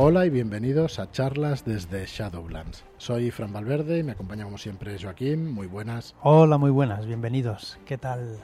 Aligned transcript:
Hola 0.00 0.24
y 0.26 0.30
bienvenidos 0.30 1.00
a 1.00 1.10
charlas 1.10 1.64
desde 1.64 2.06
Shadowlands. 2.06 2.84
Soy 2.98 3.32
Fran 3.32 3.52
Valverde 3.52 3.98
y 3.98 4.04
me 4.04 4.12
acompaña 4.12 4.44
como 4.44 4.56
siempre 4.56 4.96
Joaquín. 4.96 5.52
Muy 5.52 5.66
buenas. 5.66 6.14
Hola, 6.22 6.56
muy 6.56 6.70
buenas, 6.70 7.04
bienvenidos. 7.04 7.80
¿Qué 7.84 7.98
tal? 7.98 8.38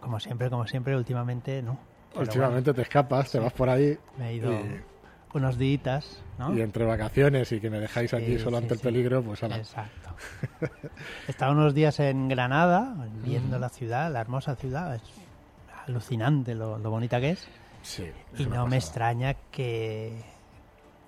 Como 0.00 0.18
siempre, 0.20 0.48
como 0.48 0.66
siempre, 0.66 0.96
últimamente 0.96 1.60
no. 1.60 1.78
Pero 2.08 2.22
últimamente 2.22 2.70
bueno, 2.70 2.76
te 2.76 2.80
escapas, 2.80 3.30
te 3.30 3.38
vas 3.38 3.52
por 3.52 3.68
ahí. 3.68 3.98
Me 4.16 4.30
he 4.30 4.34
ido 4.36 4.54
y, 4.54 4.80
unos 5.34 5.58
días, 5.58 6.22
¿no? 6.38 6.56
Y 6.56 6.62
entre 6.62 6.86
vacaciones 6.86 7.52
y 7.52 7.60
que 7.60 7.68
me 7.68 7.78
dejáis 7.78 8.14
aquí 8.14 8.38
solo 8.38 8.56
sí, 8.56 8.62
ante 8.62 8.72
el 8.72 8.80
peligro, 8.80 9.22
pues 9.22 9.42
ala. 9.42 9.58
Exacto. 9.58 10.16
He 11.28 11.30
estado 11.30 11.52
unos 11.52 11.74
días 11.74 12.00
en 12.00 12.26
Granada, 12.30 13.06
viendo 13.22 13.58
la 13.58 13.68
ciudad, 13.68 14.10
la 14.10 14.22
hermosa 14.22 14.56
ciudad. 14.56 14.94
Es 14.94 15.02
alucinante 15.86 16.54
lo, 16.54 16.78
lo 16.78 16.90
bonita 16.90 17.20
que 17.20 17.32
es. 17.32 17.46
Sí. 17.82 18.10
Y 18.38 18.46
no 18.46 18.66
me 18.66 18.78
extraña 18.78 19.34
que, 19.50 20.39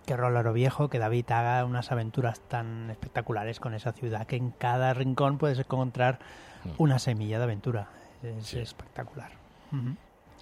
que 0.07 0.17
Rolero 0.17 0.53
Viejo, 0.53 0.89
que 0.89 0.99
David 0.99 1.31
haga 1.31 1.65
unas 1.65 1.93
aventuras 1.93 2.41
tan 2.49 2.91
espectaculares 2.91 3.61
con 3.61 3.75
esa 3.75 3.93
ciudad, 3.93 4.27
que 4.27 4.37
en 4.37 4.51
cada 4.51 4.95
rincón 4.95 5.39
puedes 5.39 5.59
encontrar 5.59 6.19
una 6.79 6.99
semilla 6.99 7.39
de 7.39 7.45
aventura. 7.45 7.89
Es 8.23 8.47
Sí. 8.47 8.59
espectacular. 8.59 9.31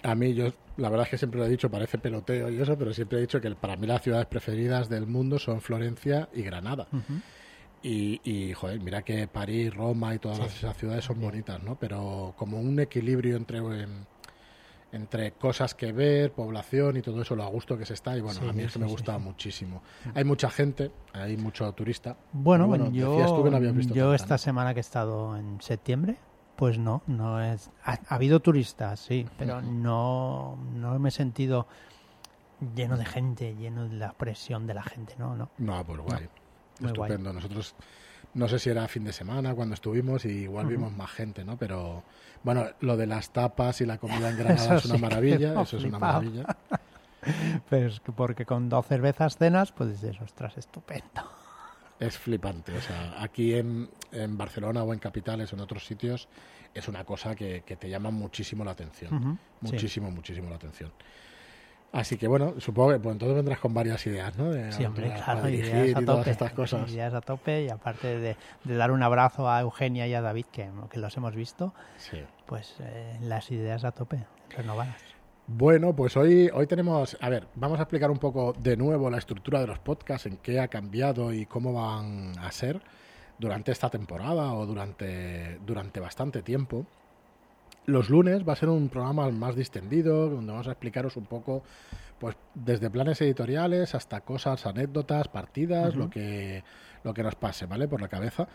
A 0.03 0.15
mí, 0.15 0.33
yo, 0.33 0.51
la 0.77 0.89
verdad 0.89 1.05
es 1.05 1.11
que 1.11 1.17
siempre 1.17 1.39
lo 1.39 1.45
he 1.45 1.49
dicho, 1.49 1.69
parece 1.69 1.97
peloteo 1.97 2.49
y 2.49 2.59
eso, 2.59 2.77
pero 2.77 2.93
siempre 2.93 3.17
he 3.19 3.21
dicho 3.21 3.39
que 3.39 3.51
para 3.51 3.75
mí 3.75 3.85
las 3.87 4.01
ciudades 4.01 4.25
preferidas 4.25 4.89
del 4.89 5.05
mundo 5.07 5.37
son 5.39 5.61
Florencia 5.61 6.27
y 6.33 6.41
Granada. 6.41 6.87
Y, 7.83 8.21
y, 8.23 8.53
joder, 8.53 8.79
mira 8.79 9.01
que 9.01 9.27
París, 9.27 9.73
Roma 9.73 10.13
y 10.13 10.19
todas 10.19 10.37
Sí, 10.51 10.57
esas 10.57 10.77
ciudades 10.77 11.03
son 11.05 11.19
bonitas, 11.19 11.63
¿no? 11.63 11.75
Pero 11.75 12.33
como 12.37 12.59
un 12.59 12.79
equilibrio 12.79 13.35
entre, 13.37 13.59
entre 14.93 15.31
cosas 15.33 15.73
que 15.73 15.91
ver, 15.93 16.33
población 16.33 16.97
y 16.97 17.01
todo 17.01 17.21
eso, 17.21 17.35
lo 17.35 17.43
a 17.43 17.47
gusto 17.47 17.77
que 17.77 17.85
se 17.85 17.93
está. 17.93 18.17
Y 18.17 18.21
bueno, 18.21 18.39
Sí, 18.41 18.47
a 18.49 18.53
mí 18.53 18.63
es 18.63 18.73
que 18.73 18.79
me 18.79 18.87
gusta 18.87 19.17
sí. 19.17 19.21
mucho. 19.21 19.49
Hay 20.15 20.23
mucha 20.23 20.49
gente, 20.49 20.91
hay 21.13 21.37
mucho 21.37 21.71
turista. 21.73 22.17
Bueno, 22.33 22.65
Y 22.91 22.97
yo, 22.99 23.11
decías 23.11 23.33
tú 23.33 23.43
que 23.43 23.51
no 23.51 23.57
habías 23.57 23.75
visto 23.75 23.93
yo 23.93 24.09
tanta, 24.09 24.15
esta 24.15 24.33
¿no? 24.33 24.37
semana 24.39 24.73
que 24.73 24.79
he 24.79 24.81
estado 24.81 25.37
en 25.37 25.61
septiembre, 25.61 26.17
pues 26.57 26.77
no, 26.77 27.01
no 27.07 27.41
es. 27.41 27.69
Ha, 27.85 27.99
ha 28.07 28.15
habido 28.15 28.39
turistas, 28.41 28.99
sí, 28.99 29.25
pero 29.37 29.61
no, 29.61 30.57
no 30.73 30.99
me 30.99 31.09
he 31.09 31.11
sentido 31.11 31.67
lleno 32.75 32.97
de 32.97 33.05
gente, 33.05 33.55
lleno 33.55 33.87
de 33.87 33.95
la 33.95 34.11
presión 34.13 34.67
de 34.67 34.73
la 34.73 34.83
gente, 34.83 35.15
no, 35.17 35.35
no. 35.35 35.49
No, 35.57 35.83
pues 35.85 35.99
guay. 36.01 36.29
Estupendo. 36.83 37.31
Nosotros, 37.31 37.75
no 38.33 38.47
sé 38.47 38.59
si 38.59 38.69
era 38.69 38.87
fin 38.87 39.03
de 39.03 39.13
semana 39.13 39.53
cuando 39.53 39.75
estuvimos 39.75 40.25
y 40.25 40.29
igual 40.29 40.67
vimos 40.67 40.91
más 40.93 41.11
gente, 41.11 41.43
¿no? 41.43 41.57
Pero 41.57 42.03
bueno, 42.43 42.65
lo 42.79 42.97
de 42.97 43.07
las 43.07 43.31
tapas 43.31 43.81
y 43.81 43.85
la 43.85 43.97
comida 43.97 44.29
en 44.29 44.37
Granada 44.39 44.63
Eso 44.63 44.75
es 44.75 44.85
una 44.85 44.95
sí 44.95 45.01
maravilla. 45.01 45.61
Eso 45.61 45.77
es 45.77 45.83
una 45.83 45.99
maravilla. 45.99 46.45
Pero 47.69 47.87
es 47.87 47.99
que 47.99 48.11
porque 48.11 48.45
con 48.45 48.69
dos 48.69 48.87
cervezas 48.87 49.37
cenas, 49.37 49.71
pues 49.71 50.01
dices, 50.01 50.19
ostras, 50.21 50.57
estupendo. 50.57 51.21
Es 51.99 52.17
flipante. 52.17 52.75
O 52.75 52.81
sea, 52.81 53.21
aquí 53.21 53.53
en, 53.53 53.87
en 54.11 54.35
Barcelona 54.35 54.81
o 54.81 54.91
en 54.91 54.97
capitales 54.97 55.53
o 55.53 55.55
en 55.55 55.61
otros 55.61 55.85
sitios 55.85 56.27
es 56.73 56.87
una 56.87 57.03
cosa 57.03 57.35
que, 57.35 57.61
que 57.63 57.75
te 57.75 57.91
llama 57.91 58.09
muchísimo 58.09 58.65
la 58.65 58.71
atención. 58.71 59.37
Muchísimo, 59.59 60.09
muchísimo 60.09 60.49
la 60.49 60.55
atención. 60.55 60.91
Así 61.93 62.17
que 62.17 62.27
bueno, 62.27 62.53
supongo 62.59 62.91
que 62.93 62.99
pues, 62.99 63.13
entonces 63.13 63.35
vendrás 63.35 63.59
con 63.59 63.73
varias 63.73 64.05
ideas, 64.07 64.37
¿no? 64.37 64.49
De 64.51 64.63
aventuras 64.73 65.21
claro, 65.23 65.49
ideas 65.49 65.73
dirigir 65.73 65.97
a 65.97 66.05
tope. 66.05 66.31
estas 66.31 66.53
cosas. 66.53 66.89
Ideas 66.89 67.13
a 67.13 67.19
tope 67.21 67.63
y 67.65 67.69
aparte 67.69 68.17
de, 68.17 68.37
de 68.63 68.75
dar 68.75 68.91
un 68.91 69.03
abrazo 69.03 69.49
a 69.49 69.59
Eugenia 69.59 70.07
y 70.07 70.13
a 70.13 70.21
David, 70.21 70.45
que, 70.53 70.69
que 70.89 70.99
los 70.99 71.17
hemos 71.17 71.35
visto, 71.35 71.73
Sí. 71.97 72.23
pues 72.45 72.75
eh, 72.79 73.17
las 73.21 73.51
ideas 73.51 73.83
a 73.83 73.91
tope, 73.91 74.25
renovadas. 74.55 74.95
Bueno, 75.47 75.93
pues 75.93 76.15
hoy, 76.15 76.49
hoy 76.53 76.65
tenemos, 76.65 77.17
a 77.19 77.27
ver, 77.27 77.47
vamos 77.55 77.77
a 77.79 77.81
explicar 77.81 78.09
un 78.09 78.19
poco 78.19 78.53
de 78.57 78.77
nuevo 78.77 79.09
la 79.09 79.17
estructura 79.17 79.59
de 79.59 79.67
los 79.67 79.79
podcasts, 79.79 80.27
en 80.27 80.37
qué 80.37 80.61
ha 80.61 80.69
cambiado 80.69 81.33
y 81.33 81.45
cómo 81.45 81.73
van 81.73 82.39
a 82.39 82.49
ser 82.53 82.79
durante 83.37 83.73
esta 83.73 83.89
temporada 83.89 84.53
o 84.53 84.65
durante, 84.65 85.57
durante 85.65 85.99
bastante 85.99 86.41
tiempo. 86.41 86.85
Los 87.85 88.09
lunes 88.09 88.47
va 88.47 88.53
a 88.53 88.55
ser 88.55 88.69
un 88.69 88.89
programa 88.89 89.29
más 89.31 89.55
distendido, 89.55 90.29
donde 90.29 90.51
vamos 90.51 90.67
a 90.67 90.71
explicaros 90.71 91.17
un 91.17 91.25
poco, 91.25 91.63
pues 92.19 92.35
desde 92.53 92.89
planes 92.89 93.19
editoriales 93.21 93.95
hasta 93.95 94.21
cosas, 94.21 94.65
anécdotas, 94.65 95.27
partidas, 95.27 95.95
lo 95.95 96.09
que 96.09 96.63
lo 97.03 97.13
que 97.13 97.23
nos 97.23 97.35
pase, 97.35 97.65
¿vale? 97.65 97.87
Por 97.87 98.01
la 98.01 98.07
cabeza. 98.07 98.47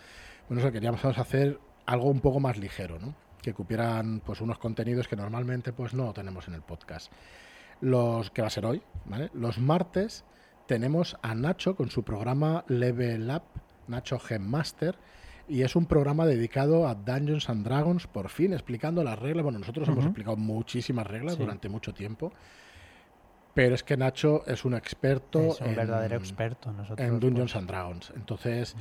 Bueno, 0.48 0.62
eso 0.62 0.72
queríamos 0.72 1.04
hacer 1.04 1.58
algo 1.86 2.10
un 2.10 2.20
poco 2.20 2.40
más 2.40 2.58
ligero, 2.58 2.98
¿no? 2.98 3.14
Que 3.42 3.54
cupieran 3.54 4.20
pues 4.24 4.40
unos 4.40 4.58
contenidos 4.58 5.08
que 5.08 5.16
normalmente 5.16 5.72
pues 5.72 5.94
no 5.94 6.12
tenemos 6.12 6.48
en 6.48 6.54
el 6.54 6.62
podcast. 6.62 7.12
Los 7.80 8.30
que 8.30 8.42
va 8.42 8.48
a 8.48 8.50
ser 8.50 8.66
hoy, 8.66 8.82
¿vale? 9.04 9.30
Los 9.34 9.58
martes 9.58 10.24
tenemos 10.66 11.16
a 11.22 11.34
Nacho 11.34 11.76
con 11.76 11.90
su 11.90 12.02
programa 12.02 12.64
Level 12.68 13.30
Up, 13.30 13.42
Nacho 13.88 14.18
Game 14.28 14.46
Master, 14.46 14.96
y 15.48 15.62
es 15.62 15.76
un 15.76 15.86
programa 15.86 16.26
dedicado 16.26 16.86
a 16.88 16.94
Dungeons 16.94 17.48
and 17.48 17.64
Dragons, 17.64 18.06
por 18.06 18.28
fin 18.28 18.52
explicando 18.52 19.04
las 19.04 19.18
reglas. 19.18 19.44
Bueno, 19.44 19.58
nosotros 19.58 19.88
hemos 19.88 20.04
explicado 20.04 20.36
muchísimas 20.36 21.06
reglas 21.06 21.34
Sí. 21.34 21.40
durante 21.40 21.68
mucho 21.68 21.94
tiempo, 21.94 22.32
pero 23.54 23.74
es 23.74 23.82
que 23.82 23.96
Nacho 23.96 24.44
es 24.46 24.64
un 24.64 24.74
experto 24.74 25.52
Es 25.52 25.60
un 25.60 25.68
en, 25.68 25.76
verdadero 25.76 26.16
experto. 26.16 26.72
Nosotros, 26.72 27.06
en 27.06 27.20
Dungeons 27.20 27.52
pues, 27.52 27.56
and 27.56 27.68
Dragons. 27.68 28.12
Entonces, 28.16 28.76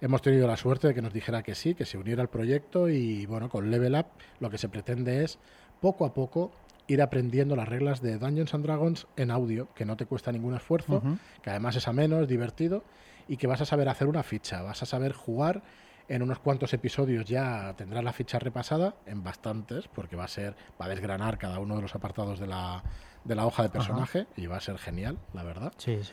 hemos 0.00 0.20
tenido 0.22 0.46
la 0.46 0.56
suerte 0.56 0.88
de 0.88 0.94
que 0.94 1.02
nos 1.02 1.12
dijera 1.12 1.42
que 1.42 1.54
sí, 1.54 1.74
que 1.74 1.84
se 1.84 1.96
uniera 1.98 2.22
al 2.22 2.28
proyecto 2.28 2.88
y 2.88 3.26
bueno, 3.26 3.48
con 3.48 3.70
Level 3.70 3.94
Up 3.94 4.06
lo 4.40 4.50
que 4.50 4.58
se 4.58 4.68
pretende 4.68 5.22
es 5.22 5.38
poco 5.80 6.04
a 6.04 6.14
poco 6.14 6.50
ir 6.88 7.02
aprendiendo 7.02 7.56
las 7.56 7.68
reglas 7.68 8.00
de 8.00 8.16
Dungeons 8.18 8.54
and 8.54 8.64
Dragons 8.64 9.06
en 9.16 9.30
audio, 9.30 9.68
que 9.74 9.84
no 9.84 9.96
te 9.96 10.06
cuesta 10.06 10.30
ningún 10.32 10.54
esfuerzo, 10.54 11.02
que 11.42 11.50
además 11.50 11.74
es 11.76 11.88
ameno, 11.88 12.20
es 12.20 12.28
divertido 12.28 12.84
y 13.28 13.36
que 13.36 13.46
vas 13.48 13.60
a 13.60 13.64
saber 13.64 13.88
hacer 13.88 14.06
una 14.06 14.22
ficha, 14.22 14.62
vas 14.62 14.82
a 14.82 14.86
saber 14.86 15.12
jugar. 15.12 15.62
En 16.08 16.22
unos 16.22 16.38
cuantos 16.38 16.72
episodios 16.72 17.24
ya 17.24 17.74
tendrás 17.76 18.04
la 18.04 18.12
ficha 18.12 18.38
repasada, 18.38 18.94
en 19.06 19.24
bastantes, 19.24 19.88
porque 19.88 20.14
va 20.16 20.24
a 20.24 20.28
ser, 20.28 20.54
va 20.80 20.86
a 20.86 20.88
desgranar 20.88 21.36
cada 21.38 21.58
uno 21.58 21.74
de 21.76 21.82
los 21.82 21.94
apartados 21.96 22.38
de 22.38 22.46
la, 22.46 22.82
de 23.24 23.34
la 23.34 23.44
hoja 23.46 23.64
de 23.64 23.68
personaje 23.70 24.26
y 24.36 24.46
va 24.46 24.56
a 24.56 24.60
ser 24.60 24.78
genial, 24.78 25.18
la 25.34 25.42
verdad. 25.42 25.72
Sí, 25.78 25.98
sí. 26.02 26.12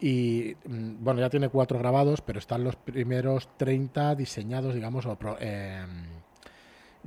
Y 0.00 0.56
mm, 0.68 1.04
bueno, 1.04 1.20
ya 1.20 1.30
tiene 1.30 1.48
cuatro 1.48 1.78
grabados, 1.78 2.22
pero 2.22 2.38
están 2.40 2.64
los 2.64 2.74
primeros 2.76 3.48
30 3.56 4.14
diseñados, 4.16 4.74
digamos, 4.74 5.06
o 5.06 5.14
pro- 5.16 5.36
eh, 5.40 5.84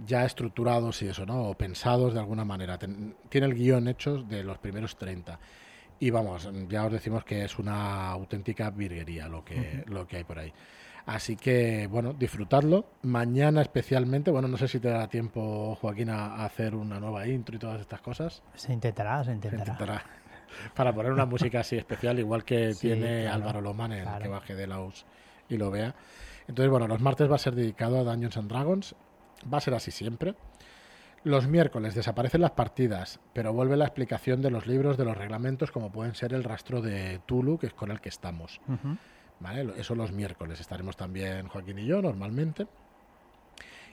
ya 0.06 0.25
estructurados 0.25 1.01
y 1.01 1.07
eso, 1.07 1.25
¿no? 1.25 1.44
O 1.50 1.53
pensados 1.56 2.13
de 2.13 2.19
alguna 2.19 2.45
manera. 2.45 2.78
Ten- 2.78 3.16
tiene 3.29 3.47
el 3.47 3.53
guion 3.53 3.88
hecho 3.88 4.23
de 4.23 4.44
los 4.44 4.57
primeros 4.57 4.95
30. 4.95 5.39
Y 6.00 6.09
vamos, 6.09 6.50
ya 6.69 6.85
os 6.85 6.91
decimos 6.91 7.23
que 7.23 7.44
es 7.44 7.59
una 7.59 8.09
auténtica 8.09 8.69
virguería 8.72 9.28
lo 9.28 9.44
que, 9.45 9.83
lo 9.88 10.07
que 10.07 10.17
hay 10.17 10.23
por 10.23 10.39
ahí. 10.39 10.51
Así 11.05 11.35
que, 11.35 11.87
bueno, 11.87 12.13
disfrutadlo. 12.13 12.85
Mañana 13.01 13.61
especialmente, 13.61 14.31
bueno, 14.31 14.47
no 14.47 14.57
sé 14.57 14.67
si 14.67 14.79
te 14.79 14.89
dará 14.89 15.07
tiempo, 15.07 15.75
Joaquín, 15.81 16.09
a, 16.09 16.45
hacer 16.45 16.75
una 16.75 16.99
nueva 16.99 17.27
intro 17.27 17.55
y 17.55 17.59
todas 17.59 17.81
estas 17.81 18.01
cosas. 18.01 18.41
Se 18.55 18.71
intentará, 18.71 19.19
se 19.23 19.31
Se 19.31 19.35
intentará. 19.35 19.63
intentará. 19.73 20.05
Para 20.75 20.93
poner 20.93 21.11
una 21.11 21.25
música 21.25 21.59
así 21.61 21.75
especial, 21.77 22.19
igual 22.19 22.45
que 22.45 22.73
Sí, 22.73 22.87
tiene 22.87 23.23
claro, 23.23 23.35
Álvaro 23.35 23.61
Lomán 23.61 23.91
en 23.91 24.03
claro. 24.03 24.21
que 24.23 24.29
baje 24.29 24.55
de 24.55 24.67
Laos 24.67 25.05
y 25.49 25.57
lo 25.57 25.71
vea. 25.71 25.93
Entonces, 26.47 26.69
bueno, 26.69 26.87
los 26.87 27.01
martes 27.01 27.29
va 27.29 27.35
a 27.35 27.39
ser 27.39 27.55
dedicado 27.55 27.99
a 27.99 28.03
Dungeons 28.03 28.37
and 28.37 28.49
Dragons. 28.49 28.95
Va 29.51 29.57
a 29.57 29.61
ser 29.61 29.73
así 29.73 29.91
siempre. 29.91 30.35
Los 31.25 31.47
miércoles 31.47 31.95
desaparecen 31.95 32.41
las 32.41 32.51
partidas, 32.51 33.19
pero 33.33 33.53
vuelve 33.53 33.77
la 33.77 33.85
explicación 33.85 34.41
de 34.41 34.51
los 34.51 34.67
libros, 34.67 34.97
de 34.97 35.05
los 35.05 35.17
reglamentos, 35.17 35.71
como 35.71 35.89
pueden 35.89 36.15
ser 36.15 36.33
el 36.33 36.43
rastro 36.43 36.81
de 36.81 37.19
Tulu, 37.25 37.57
que 37.57 37.67
es 37.67 37.73
con 37.73 37.91
el 37.91 38.01
que 38.01 38.09
estamos. 38.09 38.59
Eso 39.77 39.95
los 39.95 40.11
miércoles. 40.11 40.59
Estaremos 40.59 40.95
también 40.97 41.47
Joaquín 41.47 41.79
y 41.79 41.85
yo 41.85 42.01
normalmente. 42.01 42.67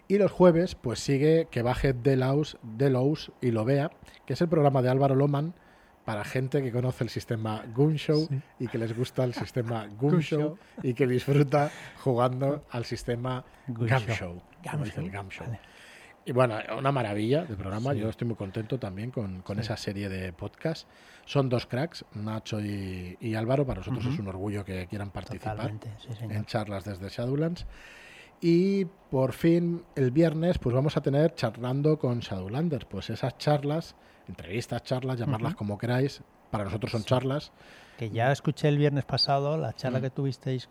Y 0.08 0.18
los 0.18 0.32
jueves, 0.32 0.74
pues 0.74 0.98
sigue 1.00 1.46
que 1.50 1.62
baje 1.62 1.92
Delos, 1.92 2.58
Delos 2.62 3.30
y 3.40 3.50
lo 3.52 3.64
vea, 3.64 3.90
que 4.26 4.32
es 4.32 4.40
el 4.40 4.48
programa 4.48 4.82
de 4.82 4.88
Álvaro 4.88 5.14
Loman 5.14 5.54
para 6.04 6.24
gente 6.24 6.62
que 6.62 6.72
conoce 6.72 7.04
el 7.04 7.10
sistema 7.10 7.62
Goon 7.74 7.96
Show 7.96 8.26
Sí. 8.28 8.40
y 8.58 8.66
que 8.68 8.78
les 8.78 8.96
gusta 8.96 9.22
el 9.22 9.34
sistema 9.34 9.86
Goon 9.86 9.96
Goon 10.12 10.20
Show 10.22 10.40
Show. 10.40 10.58
y 10.82 10.94
que 10.94 11.06
disfruta 11.06 11.70
jugando 12.02 12.64
al 12.70 12.84
sistema 12.84 13.44
Goon 13.68 13.88
Gam 13.88 14.02
Show. 14.02 14.14
Show. 14.16 14.42
Gam 14.64 14.72
como 14.72 14.84
dice 14.86 15.00
el 15.00 15.06
Show, 15.06 15.12
Gam 15.14 15.28
Show. 15.28 15.46
vale. 15.46 15.60
Y 16.26 16.32
bueno, 16.32 16.58
una 16.78 16.92
maravilla 16.92 17.44
de 17.44 17.56
programa. 17.56 17.92
Sí. 17.92 17.98
Yo 18.00 18.08
estoy 18.08 18.26
muy 18.28 18.36
contento 18.36 18.78
también 18.78 19.10
con, 19.10 19.40
con 19.42 19.56
Sí. 19.56 19.62
esa 19.62 19.76
serie 19.76 20.08
de 20.08 20.32
podcast. 20.32 20.86
Son 21.24 21.48
dos 21.48 21.66
cracks, 21.66 22.04
Nacho 22.14 22.60
y, 22.60 23.16
y 23.20 23.34
Álvaro. 23.34 23.66
Para 23.66 23.80
nosotros 23.80 24.04
es 24.06 24.18
un 24.18 24.28
orgullo 24.28 24.64
que 24.64 24.86
quieran 24.86 25.10
participar 25.10 25.72
sí, 25.98 26.08
en 26.20 26.44
charlas 26.44 26.84
desde 26.84 27.08
Shadowlands. 27.08 27.66
Y 28.40 28.86
por 29.10 29.32
fin, 29.32 29.82
el 29.96 30.10
viernes, 30.10 30.58
pues 30.58 30.74
vamos 30.74 30.96
a 30.96 31.02
tener 31.02 31.34
charlando 31.34 31.98
con 31.98 32.20
Shadowlanders. 32.20 32.84
Pues 32.86 33.10
esas 33.10 33.36
charlas, 33.38 33.96
entrevistas, 34.28 34.82
charlas, 34.82 35.18
llamarlas 35.18 35.54
como 35.54 35.78
queráis. 35.78 36.22
Para 36.50 36.64
nosotros 36.64 36.90
son 36.92 37.04
charlas. 37.04 37.52
Que 37.98 38.10
ya 38.10 38.32
escuché 38.32 38.68
el 38.68 38.78
viernes 38.78 39.04
pasado 39.04 39.56
la 39.56 39.72
charla 39.74 39.98
Mm. 39.98 40.02
que 40.02 40.10
tuvisteis 40.10 40.68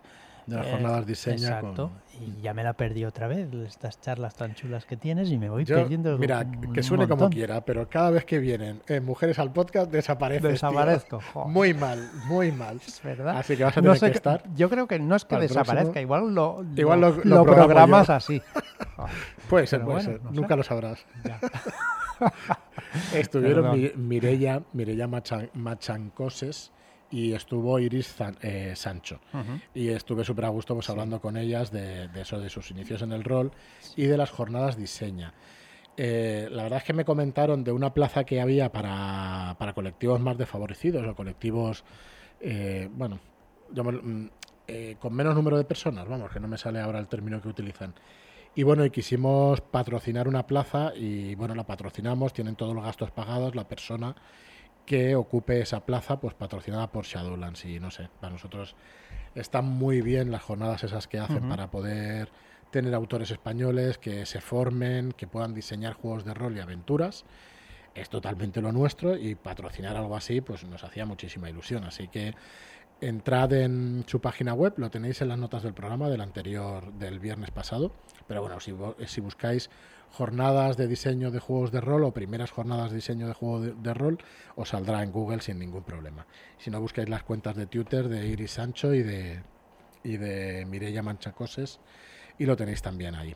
de 0.49 0.55
las 0.57 0.67
Eh, 0.67 0.71
jornadas 0.71 1.05
diseña 1.05 1.47
Exacto. 1.59 1.89
con- 1.89 2.09
Y 2.21 2.41
ya 2.41 2.53
me 2.53 2.63
la 2.65 2.73
perdí 2.73 3.05
otra 3.05 3.27
vez, 3.27 3.47
estas 3.65 4.01
charlas 4.01 4.35
tan 4.35 4.53
chulas 4.53 4.85
que 4.85 4.97
tienes 4.97 5.31
y 5.31 5.37
me 5.37 5.49
voy 5.49 5.63
Yo, 5.63 5.77
perdiendo. 5.77 6.17
mira, 6.17 6.39
un 6.39 6.73
que 6.73 6.83
suene 6.83 7.07
como 7.07 7.29
quiera, 7.29 7.61
pero 7.63 7.87
cada 7.89 8.09
vez 8.09 8.25
que 8.25 8.39
vienen 8.39 8.81
eh, 8.87 8.99
mujeres 8.99 9.39
al 9.39 9.53
podcast 9.53 9.89
desapareces. 9.89 10.43
Desaparezco. 10.51 11.21
Muy 11.45 11.73
mal, 11.73 12.09
muy 12.27 12.51
mal. 12.51 12.81
Es 12.85 13.01
verdad. 13.01 13.37
Así 13.37 13.55
que 13.55 13.63
vas 13.63 13.77
a 13.77 13.81
No 13.81 13.93
tener 13.93 13.99
sé 13.99 14.05
que 14.11 14.17
estar. 14.17 14.43
Yo 14.55 14.69
creo 14.69 14.85
que 14.85 14.99
no 14.99 15.15
es 15.15 15.23
que 15.23 15.37
desaparezca, 15.37 15.93
próximo. 15.93 16.01
igual 16.01 16.35
lo, 16.35 16.65
Igual 16.75 16.99
lo- 16.99 17.09
lo 17.11 17.23
lo 17.23 17.43
programo 17.43 17.67
programas 17.67 18.07
yo. 18.07 18.13
así. 18.15 18.41
Puede 19.49 19.65
ser, 19.67 19.79
puede 19.81 19.93
bueno, 19.95 20.11
ser. 20.11 20.21
no 20.23 20.29
sé. 20.29 20.35
Nunca 20.35 20.55
lo 20.57 20.63
sabrás. 20.63 21.05
ya. 21.23 21.39
Estuvieron 23.13 23.71
Perdón. 23.71 23.79
Mi- 23.81 23.91
Mireia, 23.95 24.61
Mireia 24.73 25.07
Machan- 25.07 25.49
Machancoses 25.53 26.71
y 27.11 27.33
estuvo 27.33 27.79
Iris 27.79 28.15
eh, 28.41 28.73
Sancho. 28.75 29.19
Y 29.73 29.89
estuve 29.89 30.23
súper 30.23 30.45
a 30.45 30.49
gusto 30.49 30.75
pues, 30.75 30.89
hablando 30.89 31.19
con 31.19 31.37
ellas 31.37 31.71
de, 31.71 32.07
de 32.07 32.21
eso, 32.21 32.39
de 32.39 32.49
sus 32.49 32.71
inicios 32.71 33.01
en 33.01 33.11
el 33.11 33.23
rol 33.23 33.51
y 33.95 34.05
de 34.05 34.17
las 34.17 34.29
jornadas 34.29 34.77
diseña. 34.77 35.33
Eh, 36.01 36.47
la 36.49 36.63
verdad 36.63 36.77
es 36.77 36.85
que 36.85 36.93
me 36.93 37.03
comentaron 37.03 37.61
de 37.65 37.73
una 37.73 37.93
plaza 37.93 38.23
que 38.23 38.39
había 38.39 38.71
para, 38.71 39.57
para 39.59 39.73
colectivos 39.73 40.21
más 40.21 40.37
desfavorecidos 40.37 41.05
o 41.05 41.13
colectivos, 41.13 41.83
eh, 42.39 42.87
bueno, 42.89 43.19
llámalo, 43.73 44.01
mm, 44.01 44.29
eh, 44.69 44.95
con 44.97 45.13
menos 45.13 45.35
número 45.35 45.57
de 45.57 45.65
personas, 45.65 46.07
vamos, 46.07 46.31
que 46.31 46.39
no 46.39 46.47
me 46.47 46.57
sale 46.57 46.79
ahora 46.79 46.99
el 46.99 47.09
término 47.09 47.41
que 47.41 47.49
utilizan. 47.49 47.93
Y 48.55 48.63
bueno, 48.63 48.85
y 48.85 48.91
quisimos 48.91 49.59
patrocinar 49.59 50.29
una 50.29 50.47
plaza 50.47 50.93
y 50.95 51.35
bueno, 51.35 51.53
la 51.53 51.65
patrocinamos, 51.65 52.31
tienen 52.31 52.55
todos 52.55 52.73
los 52.73 52.85
gastos 52.85 53.11
pagados, 53.11 53.53
la 53.53 53.67
persona 53.67 54.15
que 54.89 55.15
ocupe 55.15 55.61
esa 55.61 55.85
plaza, 55.85 56.19
pues 56.19 56.33
patrocinada 56.33 56.91
por 56.91 57.05
Shadowlands 57.05 57.63
y 57.65 57.79
no 57.79 57.91
sé, 57.91 58.09
para 58.19 58.33
nosotros 58.33 58.75
están 59.35 59.65
muy 59.65 60.01
bien 60.01 60.31
las 60.31 60.41
jornadas 60.41 60.83
esas 60.83 61.07
que 61.07 61.19
hacen 61.19 61.47
para 61.47 61.69
poder 61.69 62.29
tener 62.71 62.95
autores 62.95 63.29
españoles 63.29 63.99
que 63.99 64.25
se 64.25 64.41
formen, 64.41 65.11
que 65.11 65.27
puedan 65.27 65.53
diseñar 65.53 65.93
juegos 65.93 66.25
de 66.25 66.33
rol 66.33 66.57
y 66.57 66.59
aventuras. 66.59 67.23
Es 67.93 68.09
totalmente 68.09 68.61
lo 68.61 68.71
nuestro 68.71 69.15
y 69.15 69.35
patrocinar 69.35 69.95
algo 69.95 70.15
así 70.15 70.41
pues 70.41 70.63
nos 70.63 70.83
hacía 70.83 71.05
muchísima 71.05 71.51
ilusión. 71.51 71.83
Así 71.83 72.07
que 72.07 72.33
entrad 72.99 73.53
en 73.53 74.05
su 74.07 74.19
página 74.19 74.55
web, 74.55 74.73
lo 74.77 74.89
tenéis 74.89 75.21
en 75.21 75.27
las 75.27 75.37
notas 75.37 75.61
del 75.61 75.75
programa 75.75 76.09
del 76.09 76.21
anterior, 76.21 76.91
del 76.93 77.19
viernes 77.19 77.51
pasado. 77.51 77.91
Pero 78.27 78.41
bueno, 78.41 78.59
si 78.59 79.21
buscáis 79.21 79.69
jornadas 80.11 80.75
de 80.77 80.87
diseño 80.87 81.31
de 81.31 81.39
juegos 81.39 81.71
de 81.71 81.81
rol 81.81 82.03
o 82.03 82.11
primeras 82.11 82.51
jornadas 82.51 82.89
de 82.91 82.95
diseño 82.97 83.27
de 83.27 83.33
juego 83.33 83.61
de, 83.61 83.73
de 83.73 83.93
rol, 83.93 84.17
os 84.55 84.69
saldrá 84.69 85.03
en 85.03 85.11
Google 85.11 85.41
sin 85.41 85.59
ningún 85.59 85.83
problema. 85.83 86.25
Si 86.57 86.69
no, 86.69 86.81
buscáis 86.81 87.09
las 87.09 87.23
cuentas 87.23 87.55
de 87.55 87.67
Twitter 87.67 88.09
de 88.09 88.27
Iris 88.27 88.51
Sancho 88.51 88.93
y 88.93 89.03
de, 89.03 89.41
y 90.03 90.17
de 90.17 90.65
Mireia 90.65 91.03
Manchacoses 91.03 91.79
y 92.37 92.45
lo 92.45 92.55
tenéis 92.55 92.81
también 92.81 93.15
ahí. 93.15 93.35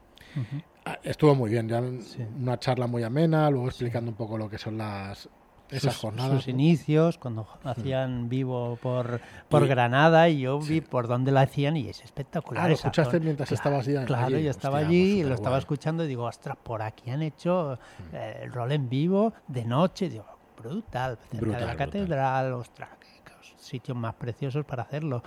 Ah, 0.85 0.97
Estuvo 1.03 1.35
muy 1.35 1.49
bien, 1.51 1.67
ya 1.69 1.81
Sí. 2.01 2.21
una 2.41 2.59
charla 2.59 2.87
muy 2.87 3.03
amena, 3.03 3.49
luego 3.49 3.67
explicando 3.67 4.09
un 4.11 4.17
poco 4.17 4.37
lo 4.37 4.49
que 4.49 4.57
son 4.57 4.77
las 4.77 5.29
esas 5.73 5.93
sus, 5.93 6.01
jornadas. 6.01 6.31
sus 6.37 6.47
¿no? 6.47 6.51
inicios, 6.53 7.17
cuando 7.17 7.47
hacían 7.63 8.29
vivo 8.29 8.77
por, 8.81 9.19
por 9.49 9.63
Y- 9.63 9.67
Granada, 9.67 10.29
y 10.29 10.39
yo 10.41 10.59
vi 10.59 10.65
Sí. 10.65 10.81
por 10.81 11.07
dónde 11.07 11.31
la 11.31 11.41
hacían 11.41 11.75
y 11.77 11.89
es 11.89 12.03
espectacular. 12.03 12.65
Ah, 12.65 12.67
lo 12.69 12.73
escuchaste 12.75 13.11
zona. 13.17 13.23
mientras 13.25 13.49
Claro, 13.49 13.59
estabas 13.59 13.85
ya 13.85 14.05
Claro, 14.05 14.35
allí. 14.35 14.43
yo 14.43 14.51
estaba 14.51 14.77
Hostia, 14.79 14.87
allí 14.89 15.13
pues 15.15 15.25
y 15.25 15.29
lo 15.29 15.35
estaba 15.35 15.57
escuchando 15.57 16.03
y 16.05 16.07
digo, 16.07 16.23
ostras, 16.23 16.57
por 16.61 16.81
aquí 16.81 17.09
han 17.09 17.21
hecho 17.21 17.77
Mm. 18.11 18.15
eh, 18.15 18.39
el 18.43 18.51
rol 18.53 18.71
en 18.71 18.89
vivo 18.89 19.33
de 19.47 19.65
noche. 19.65 20.09
Digo, 20.09 20.25
brutal, 20.57 21.17
cerca 21.29 21.37
Brutal, 21.37 21.59
de 21.61 21.65
la 21.67 21.73
brutal. 21.73 21.87
catedral, 21.87 22.53
ostras, 22.53 22.89
qué, 22.99 23.07
qué 23.25 23.31
sitios 23.57 23.97
más 23.97 24.13
preciosos 24.15 24.65
para 24.65 24.83
hacerlo. 24.83 25.23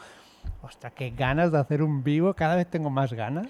Ostras, 0.62 0.92
qué 0.94 1.10
ganas 1.10 1.50
de 1.52 1.58
hacer 1.58 1.82
un 1.82 2.02
vivo, 2.04 2.32
cada 2.34 2.54
vez 2.56 2.68
tengo 2.70 2.88
más 2.90 3.12
ganas. 3.12 3.46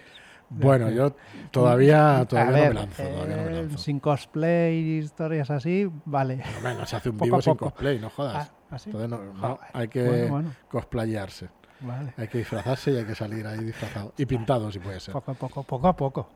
Bueno, 0.48 0.90
yo 0.90 1.14
todavía, 1.50 2.24
todavía 2.28 2.40
A 2.40 2.44
no 2.46 2.52
ver, 2.52 2.68
me 2.68 2.74
lanzo, 2.80 3.02
todavía 3.02 3.36
no 3.36 3.42
me 3.42 3.50
eh, 3.50 3.62
lanzo. 3.62 3.78
sin 3.78 4.00
cosplay 4.00 4.74
y 4.76 4.98
historias 4.98 5.50
así, 5.50 5.88
vale. 6.04 6.42
Bueno, 6.62 6.86
se 6.86 6.96
hace 6.96 7.10
un 7.10 7.18
vivo 7.20 7.42
sin 7.42 7.56
cosplay, 7.56 7.98
no 7.98 8.10
jodas. 8.10 8.50
Ah, 8.70 8.74
¿así? 8.76 8.90
Entonces 8.90 9.10
no, 9.10 9.32
no, 9.32 9.58
hay 9.72 9.88
que 9.88 10.04
Bueno, 10.04 10.28
bueno. 10.28 10.52
cosplayarse. 10.68 11.48
Vale. 11.80 12.14
Hay 12.16 12.28
que 12.28 12.38
disfrazarse 12.38 12.92
y 12.92 12.96
hay 12.96 13.04
que 13.04 13.14
salir 13.14 13.46
ahí 13.46 13.58
disfrazado. 13.64 14.14
Y 14.16 14.24
pintado, 14.26 14.70
si 14.72 14.78
puede 14.78 15.00
ser. 15.00 15.12
Poco 15.12 15.32
a 15.32 15.34
poco, 15.34 15.62
poco 15.64 15.88
a 15.88 15.96
poco. 15.96 16.28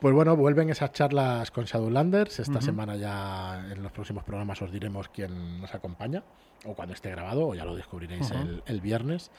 Pues 0.00 0.12
bueno, 0.14 0.36
vuelven 0.36 0.68
esas 0.70 0.92
charlas 0.92 1.50
con 1.50 1.64
Shadowlanders. 1.64 2.40
Esta 2.40 2.58
Ujú. 2.58 2.62
semana 2.66 2.96
ya 2.96 3.64
en 3.70 3.82
los 3.82 3.92
próximos 3.92 4.24
programas 4.24 4.60
os 4.62 4.72
diremos 4.72 5.08
quién 5.08 5.60
nos 5.60 5.74
acompaña, 5.74 6.22
o 6.64 6.74
cuando 6.74 6.94
esté 6.94 7.10
grabado, 7.10 7.48
o 7.48 7.54
ya 7.54 7.64
lo 7.64 7.74
descubriréis 7.76 8.30
Ujú. 8.30 8.38
el, 8.40 8.62
el 8.66 8.80
viernes. 8.80 9.30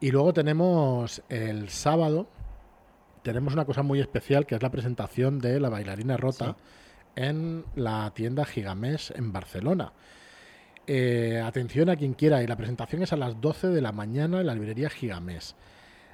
Y 0.00 0.10
luego 0.10 0.32
tenemos 0.32 1.22
el 1.28 1.68
sábado, 1.68 2.26
tenemos 3.22 3.52
una 3.52 3.64
cosa 3.64 3.82
muy 3.82 4.00
especial 4.00 4.46
que 4.46 4.54
es 4.54 4.62
la 4.62 4.70
presentación 4.70 5.38
de 5.38 5.60
la 5.60 5.68
bailarina 5.68 6.16
rota 6.16 6.56
en 7.16 7.64
la 7.74 8.12
tienda 8.14 8.44
Gigamesh 8.44 9.12
en 9.14 9.32
Barcelona. 9.32 9.92
Eh, 10.86 11.40
atención 11.44 11.88
a 11.90 11.96
quien 11.96 12.14
quiera, 12.14 12.42
y 12.42 12.46
la 12.46 12.56
presentación 12.56 13.02
es 13.02 13.12
a 13.12 13.16
las 13.16 13.40
12 13.40 13.68
de 13.68 13.80
la 13.80 13.92
mañana 13.92 14.40
en 14.40 14.46
la 14.46 14.54
librería 14.54 14.90
Gigamesh. 14.90 15.54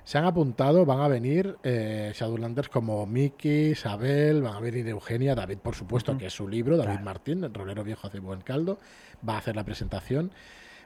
Se 0.05 0.16
han 0.16 0.25
apuntado, 0.25 0.87
van 0.87 1.00
a 1.00 1.08
venir 1.08 1.56
eh, 1.62 2.12
Shadowlanders 2.14 2.69
como 2.69 3.05
Miki, 3.06 3.70
Isabel, 3.72 4.43
van 4.43 4.56
a 4.56 4.61
venir 4.61 4.88
Eugenia, 4.88 5.34
David, 5.34 5.58
por 5.58 5.75
supuesto, 5.75 6.16
que 6.16 6.26
es 6.26 6.32
su 6.32 6.49
libro, 6.49 6.76
David 6.76 6.93
Claro. 6.93 7.04
Martín, 7.04 7.44
el 7.44 7.52
rolero 7.52 7.84
viejo 7.84 8.06
hace 8.06 8.19
buen 8.19 8.40
caldo, 8.40 8.78
va 9.26 9.34
a 9.34 9.38
hacer 9.38 9.54
la 9.54 9.64
presentación. 9.64 10.32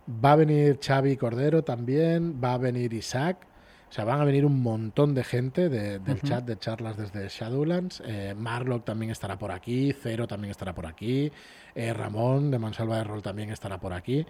Va 0.08 0.32
a 0.32 0.36
venir 0.36 0.80
Xavi 0.84 1.16
Cordero 1.16 1.62
también, 1.62 2.40
va 2.42 2.54
a 2.54 2.58
venir 2.58 2.92
Isaac, 2.92 3.46
o 3.92 3.94
sea, 3.94 4.06
van 4.06 4.22
a 4.22 4.24
venir 4.24 4.46
un 4.46 4.62
montón 4.62 5.14
de 5.14 5.22
gente 5.22 5.68
de- 5.68 5.98
del 5.98 6.22
chat 6.22 6.46
de 6.46 6.58
charlas 6.58 6.96
desde 6.96 7.28
Shadowlands. 7.28 8.02
Eh, 8.06 8.32
Marlock 8.34 8.86
también 8.86 9.10
estará 9.12 9.38
por 9.38 9.52
aquí, 9.52 9.92
Cero 9.92 10.26
también 10.26 10.50
estará 10.50 10.74
por 10.74 10.86
aquí, 10.86 11.30
eh, 11.74 11.92
Ramón 11.92 12.50
de 12.50 12.58
Mansalva 12.58 12.96
de 12.96 13.04
Rol 13.04 13.20
también 13.20 13.50
estará 13.50 13.78
por 13.78 13.92
aquí. 13.92 14.24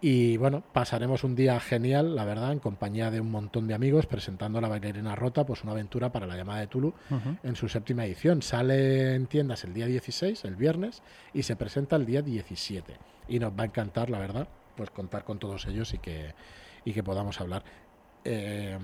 Y 0.00 0.36
bueno, 0.36 0.62
pasaremos 0.72 1.24
un 1.24 1.34
día 1.34 1.58
genial, 1.58 2.14
la 2.14 2.24
verdad, 2.24 2.52
en 2.52 2.60
compañía 2.60 3.10
de 3.10 3.20
un 3.20 3.30
montón 3.32 3.66
de 3.66 3.74
amigos, 3.74 4.06
presentando 4.06 4.58
a 4.58 4.60
la 4.60 4.68
bailarina 4.68 5.16
rota, 5.16 5.44
pues 5.44 5.64
una 5.64 5.72
aventura 5.72 6.12
para 6.12 6.26
la 6.28 6.36
llamada 6.36 6.60
de 6.60 6.68
Tulu 6.68 6.94
en 7.42 7.56
su 7.56 7.68
séptima 7.68 8.04
edición. 8.04 8.40
Sale 8.40 9.14
en 9.16 9.26
tiendas 9.26 9.64
el 9.64 9.74
día 9.74 9.86
16, 9.86 10.44
el 10.44 10.54
viernes, 10.54 11.02
y 11.34 11.42
se 11.42 11.56
presenta 11.56 11.96
el 11.96 12.06
día 12.06 12.22
17. 12.22 12.96
Y 13.28 13.40
nos 13.40 13.52
va 13.52 13.62
a 13.62 13.66
encantar, 13.66 14.10
la 14.10 14.18
verdad, 14.20 14.46
pues 14.76 14.90
contar 14.90 15.24
con 15.24 15.40
todos 15.40 15.66
ellos 15.66 15.92
y 15.94 15.98
que, 15.98 16.34
y 16.84 16.92
que 16.92 17.02
podamos 17.04 17.40
hablar. 17.40 17.62
Eh, 18.24 18.78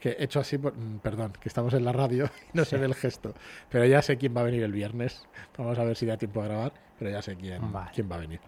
que 0.00 0.16
hecho 0.18 0.40
así, 0.40 0.58
mm, 0.58 0.98
perdón, 1.00 1.32
que 1.40 1.48
estamos 1.48 1.72
en 1.74 1.84
la 1.84 1.92
radio 1.92 2.24
y 2.52 2.56
no 2.56 2.64
se 2.64 2.76
ve 2.76 2.86
el 2.86 2.94
gesto, 2.94 3.34
pero 3.68 3.84
ya 3.86 4.02
sé 4.02 4.18
quién 4.18 4.36
va 4.36 4.40
a 4.40 4.44
venir 4.44 4.62
el 4.64 4.72
viernes. 4.72 5.26
Vamos 5.56 5.78
a 5.78 5.84
ver 5.84 5.96
si 5.96 6.06
da 6.06 6.16
tiempo 6.16 6.42
a 6.42 6.46
grabar, 6.46 6.72
pero 6.98 7.10
ya 7.10 7.22
sé 7.22 7.36
quién, 7.36 7.72
Vale. 7.72 7.90
quién 7.94 8.10
va 8.10 8.16
a 8.16 8.18
venir. 8.18 8.40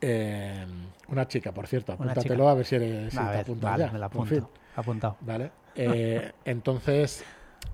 Eh, 0.00 0.64
una 1.08 1.26
chica, 1.26 1.52
por 1.52 1.66
cierto, 1.66 1.92
apúntatelo 1.92 2.48
a 2.48 2.54
ver 2.54 2.66
si, 2.66 2.76
eres, 2.76 3.12
si 3.12 3.18
a 3.18 3.32
te 3.32 3.38
apuntas 3.38 3.70
vale, 3.70 3.84
ya, 3.86 3.92
me 3.92 3.98
la 3.98 4.08
por 4.08 4.28
fin. 4.28 4.38
apunto. 4.38 4.60
Apuntado. 4.76 5.16
¿Vale? 5.20 5.50
Eh, 5.76 6.30
entonces, 6.44 7.24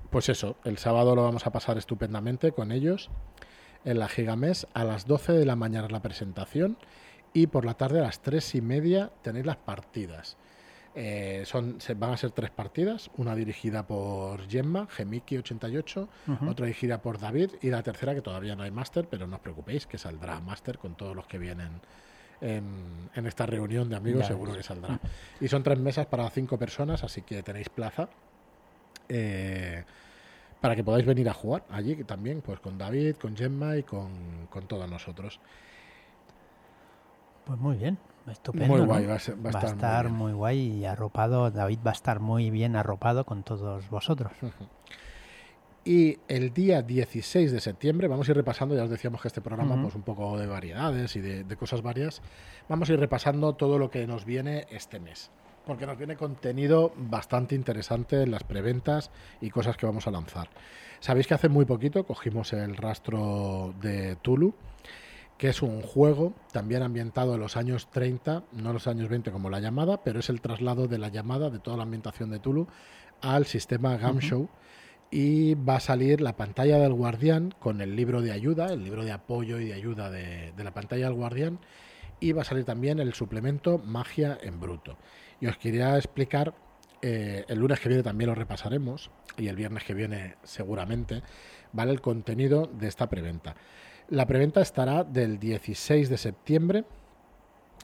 pues 0.09 0.27
eso, 0.29 0.55
el 0.63 0.79
sábado 0.79 1.15
lo 1.15 1.21
vamos 1.21 1.45
a 1.45 1.51
pasar 1.51 1.77
estupendamente 1.77 2.51
con 2.51 2.71
ellos 2.71 3.11
en 3.85 3.99
la 3.99 4.07
Gigamés. 4.07 4.65
A 4.73 4.83
las 4.85 5.05
12 5.05 5.33
de 5.33 5.45
la 5.45 5.55
mañana 5.55 5.87
la 5.87 6.01
presentación 6.01 6.77
y 7.31 7.45
por 7.45 7.63
la 7.63 7.75
tarde 7.75 7.99
a 7.99 8.01
las 8.01 8.23
3 8.23 8.55
y 8.55 8.61
media 8.61 9.11
tenéis 9.21 9.45
las 9.45 9.57
partidas. 9.57 10.35
Eh, 10.93 11.43
son, 11.45 11.79
se, 11.79 11.93
van 11.93 12.11
a 12.13 12.17
ser 12.17 12.31
tres 12.31 12.51
partidas, 12.51 13.09
una 13.13 13.33
dirigida 13.35 13.87
por 13.87 14.47
Gemma, 14.49 14.87
Gemiki88, 14.89 16.09
Ujú. 16.27 16.45
otra 16.45 16.65
dirigida 16.65 17.01
por 17.01 17.17
David 17.19 17.51
y 17.61 17.69
la 17.69 17.81
tercera 17.83 18.13
que 18.13 18.21
todavía 18.21 18.55
no 18.57 18.63
hay 18.63 18.71
máster, 18.71 19.07
pero 19.09 19.25
no 19.27 19.35
os 19.37 19.41
preocupéis 19.41 19.87
que 19.87 19.97
saldrá 19.97 20.39
máster 20.41 20.77
con 20.77 20.95
todos 20.95 21.15
los 21.15 21.27
que 21.27 21.37
vienen 21.39 21.81
en, 22.41 23.11
en 23.13 23.27
esta 23.27 23.45
reunión 23.45 23.89
de 23.89 23.95
amigos, 23.97 24.21
Ya 24.21 24.27
seguro 24.27 24.53
que 24.55 24.63
saldrá. 24.63 25.01
Y 25.39 25.47
son 25.49 25.63
tres 25.63 25.79
mesas 25.79 26.07
para 26.07 26.29
cinco 26.31 26.59
personas, 26.59 27.03
así 27.03 27.23
que 27.23 27.43
tenéis 27.43 27.69
plaza. 27.69 28.11
eh, 29.09 29.85
para 30.59 30.75
que 30.75 30.83
podáis 30.83 31.05
venir 31.05 31.29
a 31.29 31.33
jugar 31.33 31.65
allí 31.69 32.03
también, 32.05 32.41
pues 32.41 32.59
con 32.59 32.77
David, 32.77 33.17
con 33.17 33.35
Gemma 33.37 33.77
y 33.77 33.83
con, 33.83 34.47
con 34.47 34.67
todos 34.67 34.89
nosotros. 34.89 35.41
Pues 37.43 37.59
muy 37.59 37.77
bien, 37.77 37.99
estupendo. 38.29 38.67
Muy 38.67 38.79
¿no? 38.81 38.85
guay, 38.87 39.05
va 39.05 39.15
a, 39.15 39.19
ser- 39.19 39.35
va 39.43 39.49
a 39.49 39.53
Va 39.53 39.61
a 39.61 39.65
estar, 39.65 40.09
muy 40.09 40.33
guay 40.33 40.59
y 40.79 40.85
arropado. 40.85 41.49
David 41.51 41.79
va 41.85 41.91
a 41.91 41.93
estar 41.93 42.19
muy 42.19 42.49
bien 42.49 42.75
arropado 42.75 43.25
con 43.25 43.43
todos 43.43 43.89
vosotros. 43.89 44.31
Y 45.83 46.19
el 46.27 46.53
día 46.53 46.83
16 46.83 47.51
de 47.51 47.59
septiembre, 47.59 48.07
vamos 48.07 48.27
a 48.27 48.31
ir 48.31 48.37
repasando, 48.37 48.75
ya 48.75 48.83
os 48.83 48.89
decíamos 48.89 49.19
que 49.21 49.27
este 49.29 49.41
programa, 49.41 49.73
Ujú. 49.73 49.81
pues 49.83 49.95
un 49.95 50.03
poco 50.03 50.37
de 50.37 50.45
variedades 50.45 51.15
y 51.15 51.21
de, 51.21 51.43
de 51.43 51.55
cosas 51.55 51.81
varias, 51.81 52.21
vamos 52.69 52.87
a 52.89 52.93
ir 52.93 52.99
repasando 52.99 53.53
todo 53.53 53.79
lo 53.79 53.89
que 53.89 54.05
nos 54.05 54.23
viene 54.25 54.67
este 54.69 54.99
mes. 54.99 55.31
Porque 55.65 55.87
nos 55.87 55.97
viene 55.97 56.15
contenido 56.15 56.91
bastante 56.95 57.55
interesante 57.55 58.21
en 58.21 58.29
las 58.31 58.43
preventas 58.43 59.09
y 59.41 59.49
cosas 59.49 59.75
que 59.77 59.87
vamos 59.87 60.05
a 60.07 60.11
lanzar. 60.11 60.49
Sabéis 60.99 61.25
que 61.25 61.33
hace 61.33 61.49
muy 61.49 61.65
poquito 61.65 62.03
cogimos 62.03 62.53
el 62.53 62.77
rastro 62.77 63.73
de 63.81 64.17
Tulu, 64.17 64.53
que 65.41 65.49
es 65.49 65.63
un 65.63 65.81
juego 65.81 66.35
también 66.51 66.83
ambientado 66.83 67.33
en 67.33 67.39
los 67.39 67.57
años 67.57 67.89
30, 67.89 68.43
no 68.51 68.73
los 68.73 68.85
años 68.85 69.09
20 69.09 69.31
como 69.31 69.49
la 69.49 69.59
llamada, 69.59 70.03
pero 70.03 70.19
es 70.19 70.29
el 70.29 70.39
traslado 70.39 70.87
de 70.87 70.99
la 70.99 71.07
llamada 71.07 71.49
de 71.49 71.57
toda 71.57 71.77
la 71.77 71.81
ambientación 71.81 72.29
de 72.29 72.37
Tulu 72.37 72.67
al 73.21 73.47
sistema 73.47 73.97
Gamshow. 73.97 74.49
Y 75.09 75.55
va 75.55 75.77
a 75.77 75.79
salir 75.79 76.21
la 76.21 76.37
pantalla 76.37 76.77
del 76.77 76.93
guardián 76.93 77.55
con 77.57 77.81
el 77.81 77.95
libro 77.95 78.21
de 78.21 78.31
ayuda, 78.31 78.67
el 78.67 78.83
libro 78.83 79.03
de 79.03 79.13
apoyo 79.13 79.59
y 79.59 79.65
de 79.65 79.73
ayuda 79.73 80.11
de, 80.11 80.53
la 80.55 80.75
pantalla 80.75 81.05
del 81.05 81.15
guardián. 81.15 81.57
Y 82.19 82.33
va 82.33 82.43
a 82.43 82.45
salir 82.45 82.63
también 82.63 82.99
el 82.99 83.15
suplemento 83.15 83.79
Magia 83.79 84.37
en 84.43 84.59
Bruto. 84.59 84.99
Y 85.39 85.47
os 85.47 85.57
quería 85.57 85.97
explicar, 85.97 86.53
eh, 87.01 87.45
el 87.47 87.57
lunes 87.57 87.79
que 87.79 87.89
viene 87.89 88.03
también 88.03 88.29
lo 88.29 88.35
repasaremos, 88.35 89.09
y 89.39 89.47
el 89.47 89.55
viernes 89.55 89.85
que 89.85 89.95
viene 89.95 90.35
seguramente, 90.43 91.23
¿vale? 91.73 91.93
El 91.93 92.01
contenido 92.01 92.69
de 92.71 92.87
esta 92.87 93.09
preventa. 93.09 93.55
La 94.11 94.27
preventa 94.27 94.59
estará 94.59 95.05
del 95.05 95.39
16 95.39 96.09
de 96.09 96.17
septiembre, 96.17 96.83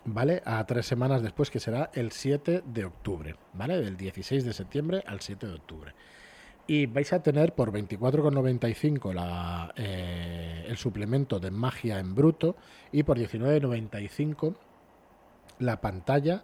¿vale? 0.04 0.42
A 0.44 0.66
tres 0.66 0.86
semanas 0.86 1.22
después, 1.22 1.50
que 1.50 1.62
será 1.62 1.90
el 1.94 2.12
7 2.12 2.64
de 2.66 2.84
octubre, 2.84 3.38
¿vale? 3.54 3.78
Del 3.78 3.96
16 3.96 4.44
de 4.44 4.52
septiembre 4.52 5.02
al 5.08 5.22
7 5.22 5.48
de 5.48 5.54
octubre. 5.54 5.94
Y 6.68 6.86
vais 6.86 7.14
a 7.14 7.24
tener 7.24 7.56
por 7.56 7.72
24,95 7.72 9.14
la, 9.14 9.74
eh, 9.78 10.66
el 10.68 10.76
suplemento 10.76 11.40
de 11.40 11.50
magia 11.50 11.98
en 11.98 12.14
bruto 12.14 12.58
y 12.92 13.04
por 13.04 13.18
19,95 13.18 14.54
la 15.60 15.80
pantalla 15.80 16.44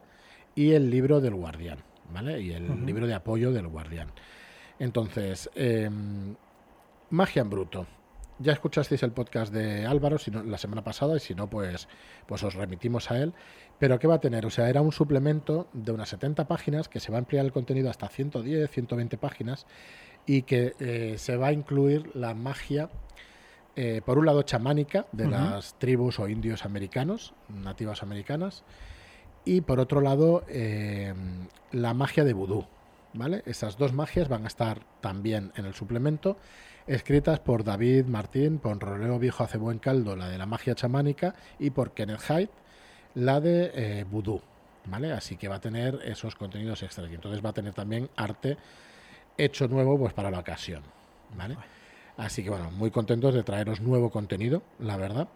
y 0.55 0.71
el 0.71 0.89
libro 0.89 1.19
del 1.19 1.35
guardián, 1.35 1.79
¿vale? 2.13 2.39
Y 2.39 2.53
el 2.53 2.85
libro 2.85 3.05
de 3.05 3.15
apoyo 3.15 3.51
del 3.51 3.67
guardián. 3.67 4.13
Entonces, 4.79 5.49
em, 5.55 6.35
magia 7.09 7.41
en 7.41 7.49
bruto 7.49 7.85
ya 8.39 8.53
escuchasteis 8.53 9.03
el 9.03 9.11
podcast 9.11 9.53
de 9.53 9.85
Álvaro 9.85 10.17
la 10.45 10.57
semana 10.57 10.83
pasada 10.83 11.17
y 11.17 11.19
si 11.19 11.35
no, 11.35 11.49
pues, 11.49 11.87
pues 12.25 12.43
os 12.43 12.55
remitimos 12.55 13.11
a 13.11 13.17
él. 13.17 13.33
Pero 13.79 13.99
¿qué 13.99 14.07
va 14.07 14.15
a 14.15 14.19
tener? 14.21 14.45
O 14.45 14.49
sea, 14.49 14.69
era 14.69 14.81
un 14.81 14.91
suplemento 14.91 15.67
de 15.73 15.91
unas 15.91 16.09
70 16.09 16.47
páginas 16.47 16.89
que 16.89 16.99
se 16.99 17.11
va 17.11 17.17
a 17.17 17.19
ampliar 17.19 17.45
el 17.45 17.51
contenido 17.51 17.89
hasta 17.89 18.07
110, 18.07 18.69
120 18.69 19.17
páginas 19.17 19.65
y 20.25 20.43
que 20.43 20.73
eh, 20.79 21.15
se 21.17 21.35
va 21.37 21.47
a 21.47 21.53
incluir 21.53 22.15
la 22.15 22.33
magia, 22.33 22.89
eh, 23.75 24.01
por 24.05 24.17
un 24.17 24.25
lado 24.25 24.43
chamánica 24.43 25.05
de 25.11 25.27
las 25.27 25.77
tribus 25.79 26.19
o 26.19 26.27
indios 26.27 26.65
americanos, 26.65 27.33
nativas 27.49 28.03
americanas, 28.03 28.63
y 29.45 29.61
por 29.61 29.79
otro 29.79 29.99
lado 29.99 30.43
eh, 30.47 31.13
la 31.71 31.93
magia 31.93 32.23
de 32.23 32.33
vudú. 32.33 32.65
¿Vale? 33.15 33.43
Esas 33.45 33.77
dos 33.77 33.93
magias 33.93 34.27
van 34.27 34.45
a 34.45 34.47
estar 34.47 34.87
también 34.99 35.51
en 35.55 35.65
el 35.65 35.75
suplemento 35.75 36.37
escritas 36.87 37.39
por 37.39 37.63
David 37.63 38.05
Martín, 38.05 38.59
por 38.59 38.79
Roleo 38.79 39.19
Viejo 39.19 39.43
hace 39.43 39.57
buen 39.57 39.79
caldo, 39.79 40.15
la 40.15 40.29
de 40.29 40.37
la 40.37 40.45
magia 40.45 40.75
chamánica, 40.75 41.35
y 41.59 41.69
por 41.69 41.91
Kenneth 41.91 42.21
Hyde, 42.21 42.49
la 43.15 43.39
de 43.39 43.71
eh, 43.73 44.05
Voodoo. 44.09 44.41
¿Vale? 44.85 45.13
Así 45.13 45.37
que 45.37 45.47
va 45.47 45.55
a 45.55 45.61
tener 45.61 45.99
esos 46.03 46.35
contenidos 46.35 46.83
extras. 46.83 47.09
Y 47.09 47.15
entonces 47.15 47.43
va 47.43 47.51
a 47.51 47.53
tener 47.53 47.73
también 47.73 48.09
arte 48.17 48.57
hecho 49.37 49.67
nuevo 49.67 49.97
pues 49.97 50.13
para 50.13 50.29
la 50.29 50.39
ocasión. 50.39 50.83
¿Vale? 51.37 51.57
Así 52.17 52.43
que 52.43 52.49
bueno, 52.49 52.69
muy 52.71 52.91
contentos 52.91 53.33
de 53.33 53.43
traeros 53.43 53.81
nuevo 53.81 54.09
contenido, 54.09 54.61
la 54.79 54.97
verdad. 54.97 55.29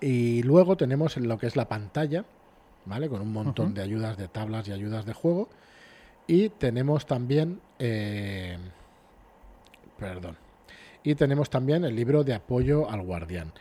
Y 0.00 0.42
luego 0.42 0.76
tenemos 0.76 1.16
lo 1.16 1.38
que 1.38 1.46
es 1.46 1.54
la 1.54 1.68
pantalla, 1.68 2.24
¿vale? 2.84 3.08
Con 3.08 3.22
un 3.22 3.32
montón 3.32 3.72
de 3.72 3.82
ayudas 3.82 4.16
de 4.16 4.28
tablas 4.28 4.66
y 4.66 4.72
ayudas 4.72 5.06
de 5.06 5.12
juego. 5.12 5.48
Y 6.26 6.48
tenemos 6.50 7.06
también 7.06 7.60
eh, 7.78 8.58
Perdón. 10.02 10.36
Y 11.02 11.14
tenemos 11.14 11.50
también 11.50 11.84
el 11.84 11.96
libro 11.96 12.24
de 12.24 12.34
apoyo 12.34 12.90
al 12.90 13.02
guardián. 13.02 13.52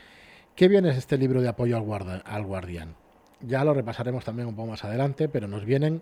¿Qué 0.55 0.67
viene 0.67 0.89
es 0.89 0.98
este 0.98 1.17
libro 1.17 1.41
de 1.41 1.48
apoyo 1.48 1.77
al, 1.77 2.21
al 2.25 2.45
guardián? 2.45 2.95
Ya 3.41 3.63
lo 3.63 3.74
repasaremos 3.74 4.24
también 4.24 4.48
un 4.48 4.55
poco 4.55 4.69
más 4.69 4.83
adelante, 4.83 5.27
pero 5.27 5.48
nos 5.48 5.65
vienen 5.65 6.01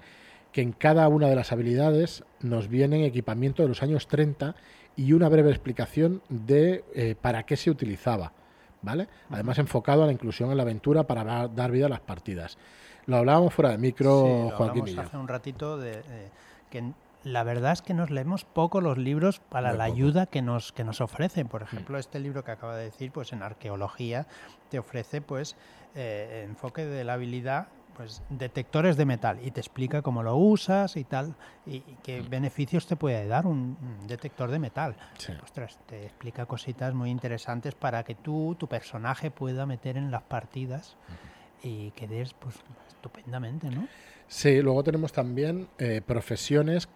que 0.52 0.62
en 0.62 0.72
cada 0.72 1.08
una 1.08 1.28
de 1.28 1.36
las 1.36 1.52
habilidades 1.52 2.24
nos 2.42 2.68
vienen 2.68 3.04
equipamiento 3.04 3.62
de 3.62 3.70
los 3.70 3.84
años 3.84 4.08
30 4.08 4.56
y 4.96 5.14
una 5.14 5.30
breve 5.30 5.50
explicación 5.50 6.22
de 6.28 6.84
eh, 6.94 7.16
para 7.20 7.44
qué 7.44 7.56
se 7.56 7.70
utilizaba. 7.70 8.34
¿Vale? 8.82 9.10
Además 9.30 9.58
enfocado 9.60 10.04
a 10.04 10.06
la 10.06 10.14
inclusión 10.14 10.52
en 10.52 10.58
la 10.58 10.64
aventura 10.64 11.04
para 11.04 11.50
dar 11.50 11.72
vida 11.72 11.88
a 11.88 11.90
las 11.90 12.00
partidas. 12.00 12.58
Lo 13.08 13.18
hablábamos 13.18 13.54
fuera 13.54 13.72
de 13.72 13.78
micro, 13.78 14.52
Joaquín 14.52 14.88
y 14.88 14.98
hace 14.98 15.18
un 15.18 15.28
ratito 15.28 15.78
de, 15.78 16.02
que 16.70 16.94
la 17.24 17.44
verdad 17.44 17.74
es 17.74 17.82
que 17.82 17.94
nos 17.94 18.10
leemos 18.10 18.46
poco 18.46 18.82
los 18.82 18.98
libros 18.98 19.40
para 19.40 19.74
la 19.74 19.84
ayuda 19.84 20.26
que 20.26 20.42
nos, 20.42 20.72
que 20.72 20.84
nos 20.84 21.02
ofrecen. 21.02 21.48
Por 21.48 21.62
ejemplo, 21.62 21.98
este 21.98 22.20
libro 22.20 22.44
que 22.44 22.52
acaba 22.52 22.76
de 22.76 22.86
decir, 22.86 23.12
pues 23.12 23.34
en 23.34 23.44
arqueología 23.44 24.28
te 24.70 24.80
ofrece 24.80 25.22
pues 25.22 25.56
eh, 25.96 26.46
enfoque 26.48 26.86
de 26.86 27.04
la 27.04 27.14
habilidad 27.14 27.68
pues 28.00 28.22
detectores 28.30 28.96
de 28.96 29.04
metal 29.04 29.40
y 29.44 29.52
te 29.52 29.60
explica 29.60 30.02
cómo 30.02 30.24
lo 30.24 30.38
usas 30.38 30.96
y 30.96 31.04
tal 31.04 31.36
y, 31.66 31.82
qué 32.02 32.22
beneficios 32.22 32.88
te 32.88 32.96
puede 32.96 33.28
dar 33.28 33.46
un, 33.46 33.78
detector 34.08 34.50
de 34.52 34.58
metal. 34.58 34.96
Ostras, 35.44 35.78
te 35.86 36.06
explica 36.06 36.46
cositas 36.46 36.94
muy 36.94 37.10
interesantes 37.10 37.76
para 37.76 38.06
que 38.06 38.16
tú, 38.16 38.56
tu 38.58 38.70
personaje 38.70 39.32
pueda 39.32 39.66
meter 39.66 39.98
en 39.98 40.12
las 40.12 40.22
partidas 40.24 40.96
y 41.62 41.92
quedes 41.92 42.34
pues 42.36 42.56
estupendamente, 42.88 43.70
¿no? 43.70 43.86
Sí, 44.30 44.62
luego 44.62 44.82
tenemos 44.84 45.12
también 45.12 45.68
eh, 45.78 46.02
profesiones 46.06 46.88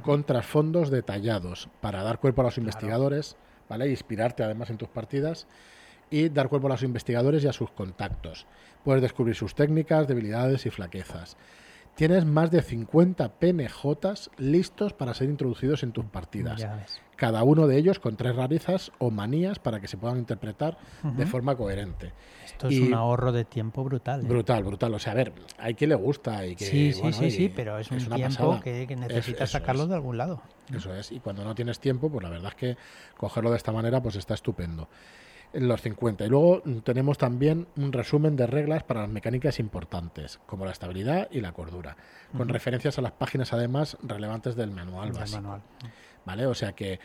con 0.00 0.24
trasfondos 0.24 0.90
detallados 0.90 1.68
para 1.80 2.02
dar 2.02 2.18
cuerpo 2.18 2.40
a 2.40 2.44
los 2.44 2.58
investigadores, 2.58 3.36
¿vale? 3.68 3.90
Inspirarte 3.90 4.42
además 4.42 4.70
en 4.70 4.78
tus 4.78 4.88
partidas 4.88 5.46
y 6.10 6.28
dar 6.28 6.48
cuerpo 6.48 6.68
a 6.68 6.70
los 6.70 6.82
investigadores 6.82 7.44
y 7.44 7.48
a 7.48 7.52
sus 7.52 7.70
contactos. 7.70 8.46
Puedes 8.84 9.02
descubrir 9.02 9.34
sus 9.34 9.54
técnicas, 9.54 10.08
debilidades 10.08 10.66
y 10.66 10.70
flaquezas. 10.70 11.36
Tienes 11.94 12.24
más 12.24 12.50
de 12.50 12.62
50 12.62 13.34
PNJs 13.34 14.30
listos 14.38 14.94
para 14.94 15.12
ser 15.12 15.28
introducidos 15.28 15.82
en 15.82 15.92
tus 15.92 16.06
partidas. 16.06 16.66
Cada 17.16 17.44
uno 17.44 17.66
de 17.66 17.76
ellos 17.76 17.98
con 18.00 18.16
tres 18.16 18.34
rarezas 18.34 18.90
o 18.98 19.10
manías 19.10 19.58
para 19.58 19.78
que 19.78 19.86
se 19.86 19.96
puedan 19.96 20.18
interpretar 20.18 20.78
de 21.02 21.26
forma 21.26 21.54
coherente. 21.54 22.12
Esto 22.44 22.68
es 22.68 22.80
un 22.80 22.94
ahorro 22.94 23.30
de 23.30 23.44
tiempo 23.44 23.84
brutal. 23.84 24.22
¿eh? 24.22 24.28
Brutal, 24.28 24.64
brutal. 24.64 24.94
O 24.94 24.98
sea, 24.98 25.12
a 25.12 25.16
ver, 25.16 25.32
hay 25.58 25.74
quien 25.74 25.90
le 25.90 25.96
gusta 25.96 26.46
y 26.46 26.56
que. 26.56 26.64
Sí, 26.64 26.92
sí, 26.92 27.12
sí, 27.12 27.30
sí, 27.30 27.48
pero 27.54 27.78
es 27.78 27.90
un 27.90 27.98
tiempo 27.98 28.58
que, 28.62 28.86
necesitas 28.96 29.50
sacarlo 29.50 29.86
de 29.86 29.94
algún 29.94 30.16
lado. 30.16 30.42
Eso 30.74 30.94
es. 30.94 31.12
Y 31.12 31.20
cuando 31.20 31.44
no 31.44 31.54
tienes 31.54 31.78
tiempo, 31.78 32.10
pues 32.10 32.22
la 32.22 32.30
verdad 32.30 32.48
es 32.48 32.54
que 32.56 32.76
cogerlo 33.16 33.50
de 33.50 33.58
esta 33.58 33.72
manera, 33.72 34.02
pues 34.02 34.16
está 34.16 34.34
estupendo. 34.34 34.88
En 35.52 35.68
los 35.68 35.82
50. 35.82 36.24
Y 36.24 36.28
luego 36.28 36.62
tenemos 36.82 37.18
también 37.18 37.66
un 37.76 37.92
resumen 37.92 38.36
de 38.36 38.46
reglas 38.46 38.82
para 38.84 39.02
las 39.02 39.10
mecánicas 39.10 39.58
importantes, 39.58 40.40
como 40.46 40.64
la 40.64 40.72
estabilidad 40.72 41.28
y 41.30 41.40
la 41.40 41.52
cordura, 41.52 41.96
con 42.36 42.48
referencias 42.48 42.98
a 42.98 43.02
las 43.02 43.12
páginas 43.12 43.52
además 43.52 43.98
relevantes 44.02 44.56
del 44.56 44.70
manual 44.70 45.12
básico. 45.12 45.60
¿Vale? 46.24 46.46
O 46.46 46.54
sea 46.54 46.72
que 46.72 47.00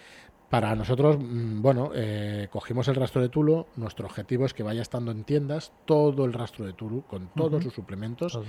para 0.50 0.76
nosotros, 0.76 1.18
mm, 1.20 1.62
bueno, 1.62 1.92
eh, 1.94 2.48
cogimos 2.52 2.88
el 2.88 2.96
rastro 2.96 3.22
de 3.22 3.30
Tulu. 3.30 3.66
Nuestro 3.76 4.06
objetivo 4.06 4.46
es 4.46 4.54
que 4.54 4.64
vaya 4.64 4.82
estando 4.82 5.12
en 5.12 5.24
tiendas 5.24 5.74
todo 5.86 6.26
el 6.26 6.34
rastro 6.34 6.66
de 6.66 6.74
Tulu 6.74 7.04
con 7.04 7.28
todos 7.36 7.64
sus 7.64 7.74
suplementos. 7.74 8.40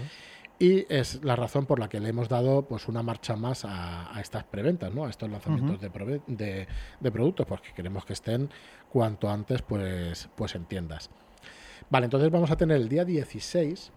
Y 0.61 0.93
es 0.93 1.23
la 1.23 1.37
razón 1.37 1.67
por 1.67 1.79
la 1.79 1.89
que 1.89 2.01
le 2.01 2.09
hemos 2.09 2.29
dado 2.29 2.63
pues 2.63 2.89
una 2.89 3.03
marcha 3.03 3.37
más 3.37 3.65
a, 3.65 4.13
estas 4.21 4.43
preventas, 4.45 4.93
¿no? 4.93 5.05
a 5.05 5.11
estos 5.11 5.31
lanzamientos 5.31 5.81
de, 5.81 6.67
de, 7.01 7.11
productos, 7.13 7.47
porque 7.47 7.73
queremos 7.75 8.05
que 8.05 8.13
estén 8.13 8.51
cuanto 8.91 9.31
antes 9.31 9.63
pues, 9.63 10.29
pues 10.35 10.57
en 10.57 10.65
tiendas. 10.65 11.11
Vale, 11.91 12.07
entonces 12.07 12.31
vamos 12.31 12.51
a 12.51 12.57
tener 12.57 12.77
el 12.77 12.89
día 12.89 13.05
16 13.05 13.93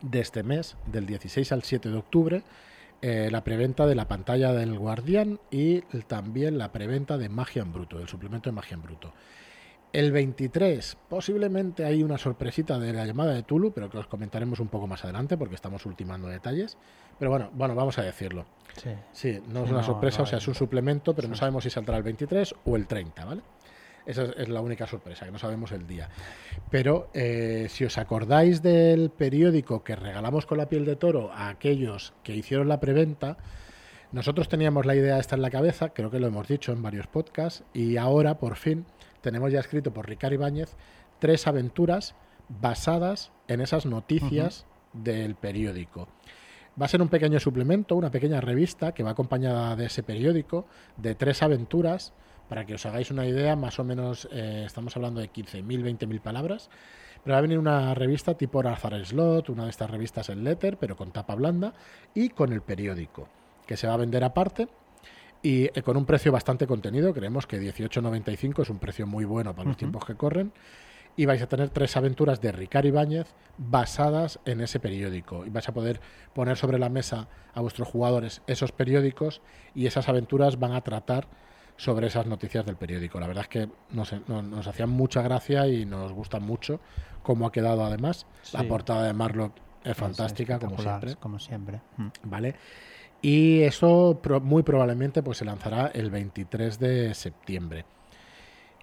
de 0.00 0.20
este 0.20 0.42
mes, 0.44 0.76
del 0.86 1.06
16 1.06 1.50
al 1.50 1.62
7 1.64 1.88
de 1.88 1.96
octubre, 1.96 2.42
eh, 3.06 3.28
la 3.30 3.44
preventa 3.44 3.86
de 3.86 3.94
la 3.94 4.08
pantalla 4.08 4.54
del 4.54 4.78
Guardián 4.78 5.38
y 5.50 5.82
también 6.06 6.56
la 6.56 6.72
preventa 6.72 7.18
de 7.18 7.28
Magia 7.28 7.60
en 7.60 7.70
Bruto, 7.70 7.98
del 7.98 8.08
suplemento 8.08 8.48
de 8.48 8.54
Magia 8.54 8.76
en 8.76 8.82
Bruto. 8.82 9.12
El 9.92 10.10
23, 10.10 10.96
posiblemente 11.10 11.84
hay 11.84 12.02
una 12.02 12.16
sorpresita 12.16 12.78
de 12.78 12.94
la 12.94 13.04
llamada 13.04 13.34
de 13.34 13.42
Tulu, 13.42 13.72
pero 13.74 13.90
que 13.90 13.98
os 13.98 14.06
comentaremos 14.06 14.58
un 14.58 14.68
poco 14.68 14.86
más 14.86 15.04
adelante 15.04 15.36
porque 15.36 15.54
estamos 15.54 15.84
ultimando 15.84 16.28
detalles. 16.28 16.78
Pero 17.18 17.30
bueno, 17.30 17.50
bueno, 17.52 17.74
vamos 17.74 17.98
a 17.98 18.02
decirlo. 18.02 18.46
Sí, 18.82 18.88
sí 19.12 19.38
no 19.48 19.66
es 19.66 19.70
una 19.70 19.82
sorpresa, 19.82 20.22
o 20.22 20.26
sea, 20.26 20.38
es 20.38 20.48
un 20.48 20.54
suplemento, 20.54 21.14
pero 21.14 21.28
no 21.28 21.34
sabemos 21.34 21.64
si 21.64 21.68
saldrá 21.68 21.98
el 21.98 22.04
23 22.04 22.54
o 22.64 22.74
el 22.74 22.86
30, 22.86 23.22
¿vale? 23.26 23.42
Esa 24.06 24.24
es, 24.24 24.48
la 24.48 24.60
única 24.60 24.86
sorpresa, 24.86 25.24
que 25.24 25.32
no 25.32 25.38
sabemos 25.38 25.72
el 25.72 25.86
día. 25.86 26.08
Pero 26.70 27.08
eh, 27.14 27.66
si 27.70 27.84
os 27.84 27.96
acordáis 27.96 28.62
del 28.62 29.10
periódico 29.10 29.82
que 29.82 29.96
regalamos 29.96 30.46
con 30.46 30.58
la 30.58 30.68
piel 30.68 30.84
de 30.84 30.96
toro 30.96 31.32
a 31.32 31.48
aquellos 31.48 32.12
que 32.22 32.36
hicieron 32.36 32.68
la 32.68 32.80
preventa, 32.80 33.38
nosotros 34.12 34.48
teníamos 34.48 34.86
la 34.86 34.94
idea 34.94 35.18
esta 35.18 35.36
en 35.36 35.42
la 35.42 35.50
cabeza, 35.50 35.88
creo 35.88 36.10
que 36.10 36.20
lo 36.20 36.26
hemos 36.26 36.46
dicho 36.46 36.72
en 36.72 36.82
varios 36.82 37.06
podcasts, 37.06 37.64
y 37.72 37.96
ahora 37.96 38.38
por 38.38 38.56
fin 38.56 38.84
tenemos 39.22 39.50
ya 39.50 39.60
escrito 39.60 39.92
por 39.92 40.08
Ricardo 40.08 40.34
Ibáñez 40.34 40.76
tres 41.18 41.46
aventuras 41.46 42.14
basadas 42.48 43.32
en 43.48 43.60
esas 43.60 43.86
noticias 43.86 44.66
del 44.92 45.34
periódico. 45.34 46.08
Va 46.80 46.86
a 46.86 46.88
ser 46.88 47.02
un 47.02 47.08
pequeño 47.08 47.40
suplemento, 47.40 47.96
una 47.96 48.10
pequeña 48.10 48.40
revista 48.40 48.92
que 48.92 49.02
va 49.02 49.12
acompañada 49.12 49.76
de 49.76 49.86
ese 49.86 50.02
periódico, 50.02 50.66
de 50.96 51.14
tres 51.14 51.42
aventuras 51.42 52.12
Para 52.48 52.64
que 52.66 52.74
os 52.74 52.86
hagáis 52.86 53.10
una 53.10 53.26
idea, 53.26 53.56
más 53.56 53.78
o 53.78 53.84
menos 53.84 54.28
eh, 54.30 54.64
estamos 54.66 54.96
hablando 54.96 55.20
de 55.20 55.30
15.000, 55.30 55.64
20.000 55.64 56.20
palabras. 56.20 56.70
Pero 57.22 57.34
va 57.34 57.38
a 57.38 57.42
venir 57.42 57.58
una 57.58 57.94
revista 57.94 58.34
tipo 58.34 58.60
Arthur 58.60 59.04
Slot, 59.04 59.48
una 59.48 59.64
de 59.64 59.70
estas 59.70 59.90
revistas 59.90 60.28
en 60.28 60.44
letter, 60.44 60.76
pero 60.76 60.96
con 60.96 61.10
tapa 61.10 61.34
blanda, 61.34 61.72
y 62.14 62.28
con 62.28 62.52
el 62.52 62.60
periódico, 62.60 63.28
que 63.66 63.76
se 63.76 63.86
va 63.86 63.94
a 63.94 63.98
vender 63.98 64.24
aparte 64.24 64.68
y 65.44 65.64
eh, 65.66 65.82
con 65.82 65.96
un 65.96 66.06
precio 66.06 66.32
bastante 66.32 66.66
contenido. 66.66 67.12
Creemos 67.12 67.46
que 67.46 67.60
18.95 67.60 68.62
es 68.62 68.70
un 68.70 68.78
precio 68.78 69.06
muy 69.06 69.26
bueno 69.26 69.54
para 69.54 69.68
los 69.68 69.76
tiempos 69.76 70.04
que 70.04 70.16
corren. 70.16 70.52
Y 71.16 71.26
vais 71.26 71.40
a 71.42 71.46
tener 71.46 71.68
tres 71.68 71.96
aventuras 71.96 72.40
de 72.40 72.50
Ricard 72.50 72.86
Ibáñez 72.86 73.34
basadas 73.56 74.40
en 74.46 74.62
ese 74.62 74.80
periódico. 74.80 75.44
Y 75.46 75.50
vais 75.50 75.68
a 75.68 75.72
poder 75.72 76.00
poner 76.32 76.56
sobre 76.56 76.78
la 76.78 76.88
mesa 76.88 77.28
a 77.52 77.60
vuestros 77.60 77.86
jugadores 77.86 78.42
esos 78.48 78.72
periódicos 78.72 79.42
y 79.74 79.86
esas 79.86 80.08
aventuras 80.08 80.58
van 80.58 80.72
a 80.72 80.80
tratar 80.80 81.28
sobre 81.76 82.06
esas 82.06 82.26
noticias 82.26 82.64
del 82.64 82.76
periódico. 82.76 83.18
La 83.20 83.26
verdad 83.26 83.42
es 83.44 83.48
que 83.48 83.68
nos, 83.90 84.12
nos, 84.28 84.66
hacían 84.66 84.90
mucha 84.90 85.22
gracia 85.22 85.66
y 85.66 85.84
nos 85.84 86.12
gusta 86.12 86.38
mucho 86.38 86.80
cómo 87.22 87.46
ha 87.46 87.52
quedado 87.52 87.84
además. 87.84 88.26
La 88.52 88.64
portada 88.64 89.04
de 89.04 89.12
Marlock 89.12 89.52
es 89.82 89.96
fantástica, 89.96 90.58
como 90.58 90.78
siempre. 90.78 91.16
Como 91.16 91.38
siempre. 91.38 91.80
Mm. 91.96 92.08
¿Vale? 92.24 92.54
Y 93.22 93.62
eso 93.62 94.20
muy 94.42 94.62
probablemente 94.62 95.22
pues, 95.22 95.38
se 95.38 95.44
lanzará 95.44 95.88
el 95.88 96.10
23 96.10 96.78
de 96.78 97.14
septiembre. 97.14 97.86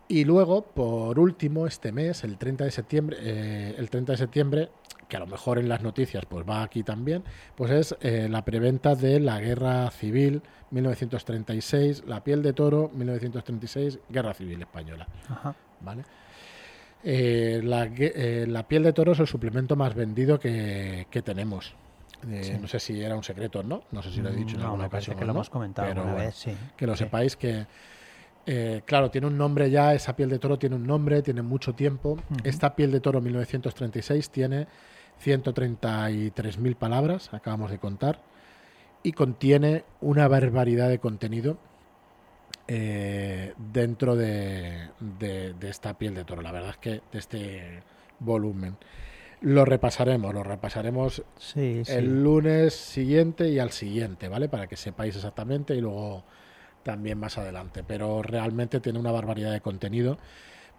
Y 0.08 0.26
luego, 0.26 0.64
por 0.64 1.20
último, 1.20 1.68
este 1.68 1.92
mes, 1.92 2.24
el 2.24 2.38
30 2.38 2.66
de 2.66 2.72
septiembre, 2.72 3.18
eh, 3.22 3.76
el 3.78 3.90
30 3.90 4.12
de 4.12 4.18
septiembre, 4.18 4.70
que 5.12 5.18
a 5.18 5.20
lo 5.20 5.28
mejor 5.28 5.60
en 5.60 5.68
las 5.68 5.82
noticias 5.82 6.24
pues 6.26 6.48
va 6.48 6.64
aquí 6.64 6.84
también, 6.84 7.22
pues 7.58 7.70
es 7.72 7.98
eh, 8.00 8.30
la 8.30 8.46
preventa 8.46 8.96
de 8.96 9.20
la 9.20 9.42
Guerra 9.42 9.92
Civil 9.92 10.42
1936, 10.72 12.04
La 12.08 12.24
piel 12.24 12.42
de 12.42 12.54
toro 12.54 12.90
1936, 12.94 14.00
Guerra 14.08 14.34
Civil 14.34 14.62
Española. 14.62 15.06
¿Vale? 15.82 16.04
Eh, 17.04 17.60
la, 17.62 18.64
piel 18.66 18.84
de 18.84 18.94
toro 18.94 19.12
es 19.12 19.20
el 19.20 19.28
suplemento 19.28 19.76
más 19.76 19.94
vendido 19.94 20.40
que, 20.40 21.06
tenemos. 21.26 21.76
No 22.26 22.68
sé 22.70 22.80
si 22.80 23.02
era 23.02 23.18
un 23.18 23.24
secreto 23.24 23.64
no, 23.64 23.84
no 23.92 24.02
sé 24.02 24.12
si 24.12 24.22
lo 24.22 24.30
he 24.30 24.36
dicho 24.36 24.56
en 24.56 24.62
alguna 24.62 24.86
ocasión. 24.86 25.18
que 25.18 25.26
lo 25.26 25.32
hemos 25.32 25.50
comentado 25.50 25.90
pero 25.90 26.16
vez, 26.16 26.36
sí. 26.36 26.56
Que 26.78 26.88
lo 26.88 26.96
sepáis 26.96 27.36
que 27.36 27.66
eh, 28.46 28.82
claro, 28.86 29.12
tiene 29.12 29.28
un 29.28 29.38
nombre 29.38 29.70
ya, 29.70 29.94
esa 29.94 30.16
piel 30.16 30.30
de 30.30 30.40
toro 30.40 30.58
tiene 30.58 30.76
un 30.76 30.88
nombre, 30.88 31.22
tiene 31.22 31.42
mucho 31.42 31.74
tiempo. 31.74 32.18
Esta 32.44 32.76
piel 32.76 32.92
de 32.92 33.02
toro 33.02 33.20
1936 33.20 34.30
tiene 34.30 34.68
133.000 35.24 36.76
palabras, 36.76 37.34
acabamos 37.34 37.72
de 37.72 37.80
contar, 37.80 38.22
y 39.04 39.14
contiene 39.14 39.84
una 40.00 40.28
barbaridad 40.28 40.90
de 40.90 41.00
contenido 41.00 41.58
eh, 42.68 43.54
dentro 43.58 44.16
de, 44.16 44.90
esta 45.62 45.98
piel 45.98 46.16
de 46.16 46.24
toro. 46.24 46.42
La 46.42 46.52
verdad 46.52 46.72
es 46.72 46.78
que 46.78 47.02
de 47.12 47.20
este 47.20 47.84
volumen. 48.20 48.78
Lo 49.42 49.66
repasaremos, 49.66 50.34
lo 50.34 50.44
repasaremos 50.44 51.24
el 51.56 52.24
lunes 52.24 52.76
siguiente 52.76 53.50
y 53.50 53.58
al 53.58 53.72
siguiente, 53.72 54.28
¿vale? 54.28 54.48
Para 54.48 54.68
que 54.68 54.78
sepáis 54.78 55.16
exactamente 55.16 55.76
y 55.76 55.82
luego 55.82 56.24
también 56.84 57.18
más 57.18 57.40
adelante, 57.40 57.84
pero 57.84 58.22
realmente 58.22 58.80
tiene 58.80 59.00
una 59.00 59.12
barbaridad 59.12 59.52
de 59.52 59.62
contenido. 59.62 60.20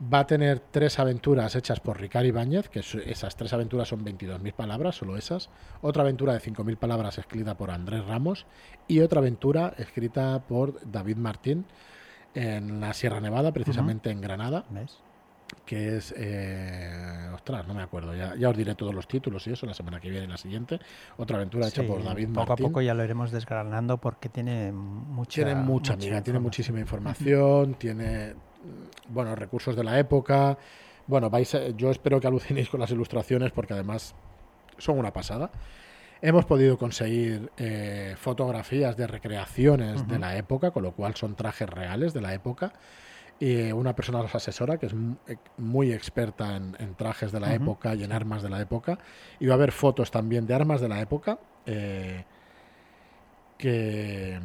Va 0.03 0.21
a 0.21 0.27
tener 0.27 0.59
tres 0.59 0.99
aventuras 0.99 1.55
hechas 1.55 1.79
por 1.79 2.01
Ricard 2.01 2.27
Ibáñez, 2.27 2.69
que 2.69 2.81
esas 2.81 3.37
tres 3.37 3.53
aventuras 3.53 3.87
son 3.87 4.05
22.000 4.05 4.53
palabras, 4.53 4.97
solo 4.97 5.17
esas. 5.17 5.49
Otra 5.81 6.03
aventura 6.03 6.33
de 6.33 6.41
5.000 6.41 6.77
palabras 6.77 7.19
escrita 7.19 7.57
por 7.57 7.71
Andrés 7.71 8.05
Ramos 8.05 8.47
y 8.89 9.01
otra 9.01 9.21
aventura 9.21 9.75
escrita 9.79 10.43
por 10.49 10.81
David 10.91 11.19
Martín 11.19 11.67
en 12.35 12.81
la 12.81 12.95
Sierra 12.95 13.21
Nevada, 13.21 13.53
precisamente 13.53 14.11
en 14.11 14.21
Granada 14.21 14.65
que 15.65 15.97
es, 15.97 16.15
eh, 16.17 17.31
ostras, 17.35 17.67
no 17.67 17.75
me 17.75 17.83
acuerdo, 17.83 18.15
ya, 18.15 18.35
ya, 18.37 18.49
os 18.51 18.57
diré 18.57 18.75
todos 18.75 18.95
los 18.95 19.07
títulos 19.07 19.47
y 19.47 19.53
eso 19.53 19.67
la 19.67 19.75
semana 19.75 20.01
que 20.01 20.11
viene 20.11 20.27
y 20.27 20.29
la 20.29 20.37
siguiente. 20.37 20.79
Otra 21.17 21.37
aventura 21.37 21.69
hecha 21.69 21.83
por 21.83 22.03
David 22.03 22.29
Martín. 22.29 22.35
Poco 22.35 22.53
a 22.53 22.57
poco 22.57 22.81
ya 22.83 22.95
lo 22.95 23.05
iremos 23.05 23.31
desgranando 23.31 23.99
porque 23.99 24.29
tiene 24.29 24.73
mucha 24.73 25.45
Tiene 25.45 25.55
mucha, 25.55 25.95
amiga, 25.95 26.23
tiene 26.23 26.39
muchísima 26.39 26.81
información, 26.81 27.75
tiene, 27.75 28.35
bueno, 29.09 29.35
recursos 29.35 29.77
de 29.77 29.85
la 29.85 29.99
época. 29.99 30.59
Bueno, 31.07 31.31
vais 31.31 31.57
yo 31.77 31.91
espero 31.91 32.21
que 32.21 32.27
alucinéis 32.27 32.69
con 32.69 32.81
las 32.81 32.91
ilustraciones 32.91 33.53
porque 33.53 33.75
además 33.75 34.15
son 34.79 34.99
una 34.99 35.13
pasada. 35.13 35.51
Hemos 36.21 36.45
podido 36.45 36.79
conseguir 36.79 37.51
eh, 37.57 38.15
fotografías 38.17 38.97
de 38.97 39.09
recreaciones 39.09 40.07
de 40.07 40.21
la 40.21 40.37
época, 40.37 40.71
con 40.71 40.85
lo 40.85 40.93
cual 40.93 41.17
son 41.17 41.35
trajes 41.35 41.69
reales 41.69 42.13
de 42.13 42.21
la 42.21 42.33
época 42.33 42.73
y 43.43 43.73
una 43.73 43.93
persona 43.93 44.21
asesora 44.21 44.79
que 44.79 44.87
es 44.87 44.95
eh, 45.27 45.37
muy 45.59 45.93
experta 45.93 46.55
en, 46.55 46.95
trajes 46.95 47.33
de 47.33 47.41
la 47.41 47.53
época 47.53 47.93
y 47.97 48.05
en 48.05 48.13
armas 48.13 48.41
de 48.41 48.49
la 48.49 48.61
época. 48.61 49.01
Y 49.41 49.47
va 49.47 49.55
a 49.55 49.57
haber 49.57 49.73
fotos 49.73 50.13
también 50.13 50.47
de 50.47 50.55
armas 50.55 50.81
de 50.81 50.89
la 50.89 51.01
época 51.01 51.41
eh, 51.67 52.25
que, 53.59 54.39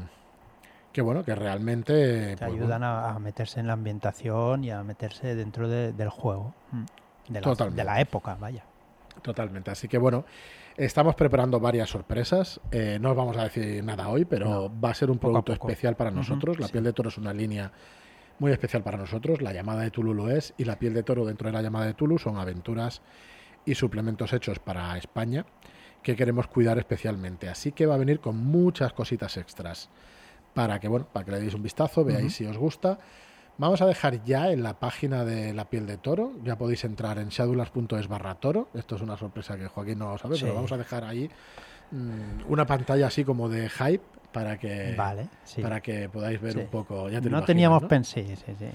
que, 0.92 1.02
bueno, 1.04 1.24
que 1.24 1.36
realmente... 1.36 2.38
Te 2.38 2.38
pues, 2.38 2.54
ayudan 2.54 2.84
a, 2.84 3.20
meterse 3.20 3.60
en 3.60 3.68
la 3.68 3.74
ambientación 3.74 4.64
y 4.64 4.72
a 4.72 4.82
meterse 4.82 5.36
dentro 5.36 5.70
del 5.70 6.10
juego. 6.10 6.56
Mm, 6.72 7.34
de 7.34 7.42
la, 7.42 7.56
de 7.70 7.84
la 7.84 8.02
época, 8.02 8.36
vaya. 8.40 8.64
Totalmente. 9.22 9.70
Así 9.70 9.88
que 9.88 10.00
bueno, 10.00 10.26
estamos 10.76 11.14
preparando 11.14 11.60
varias 11.60 11.88
sorpresas. 11.88 12.60
Eh, 12.72 12.98
no 13.00 13.12
os 13.12 13.16
vamos 13.16 13.38
a 13.38 13.44
decir 13.44 13.84
nada 13.84 14.08
hoy, 14.08 14.26
pero 14.26 14.72
va 14.84 14.90
a 14.90 14.96
ser 14.96 15.12
un 15.12 15.20
producto 15.20 15.54
especial 15.54 15.96
para 15.96 16.10
nosotros. 16.10 16.60
la 16.60 16.68
piel 16.68 16.84
de 16.84 16.94
toro 16.94 17.10
es 17.10 17.18
una 17.20 17.32
línea 17.32 17.72
muy 18.40 18.52
especial 18.52 18.84
para 18.84 18.98
nosotros. 18.98 19.42
La 19.42 19.54
llamada 19.54 19.82
de 19.82 19.92
Tulu 19.92 20.14
lo 20.14 20.30
es 20.30 20.54
y 20.58 20.66
la 20.66 20.80
piel 20.80 20.94
de 20.94 21.04
toro 21.04 21.26
dentro 21.26 21.48
de 21.48 21.54
la 21.54 21.62
llamada 21.62 21.86
de 21.86 21.94
Tulu 21.94 22.18
son 22.18 22.38
aventuras 22.38 23.02
y 23.66 23.76
suplementos 23.76 24.34
hechos 24.34 24.60
para 24.60 24.98
España 24.98 25.46
que 26.02 26.16
queremos 26.16 26.48
cuidar 26.48 26.78
especialmente. 26.78 27.50
Así 27.50 27.72
que 27.72 27.86
va 27.86 27.96
a 27.96 27.98
venir 27.98 28.20
con 28.20 28.38
muchas 28.38 28.94
cositas 28.94 29.36
extras 29.38 29.90
para 30.54 30.80
que, 30.80 30.88
bueno, 30.88 31.08
para 31.12 31.26
que 31.26 31.32
le 31.32 31.40
deis 31.40 31.54
un 31.54 31.64
vistazo, 31.64 32.04
veáis 32.04 32.36
si 32.36 32.46
os 32.46 32.58
gusta. 32.58 32.98
Vamos 33.58 33.82
a 33.82 33.88
dejar 33.88 34.24
ya 34.24 34.52
en 34.52 34.64
la 34.64 34.80
página 34.80 35.26
de 35.26 35.54
la 35.54 35.70
piel 35.70 35.88
de 35.88 35.98
toro, 35.98 36.34
ya 36.44 36.58
podéis 36.58 36.84
entrar 36.84 37.18
en 37.18 37.30
shadulas.es 37.30 38.08
barra 38.08 38.36
toro. 38.36 38.70
Esto 38.74 38.96
es 38.96 39.02
una 39.02 39.18
sorpresa 39.18 39.58
que 39.58 39.68
Joaquín 39.68 40.00
no 40.00 40.18
sabe, 40.18 40.38
pero 40.40 40.54
vamos 40.54 40.72
a 40.72 40.78
dejar 40.78 41.04
ahí 41.04 41.30
mm, 41.92 42.52
una 42.52 42.66
pantalla 42.66 43.08
así 43.08 43.24
como 43.26 43.50
de 43.50 43.68
hype 43.68 44.04
para 44.32 44.58
que 44.58 44.96
para 45.62 45.82
que 45.82 46.10
podáis 46.10 46.42
ver 46.42 46.58
un 46.58 46.68
poco. 46.68 47.10
no 47.10 47.44
teníamos 47.44 47.84
pensado, 47.86 48.26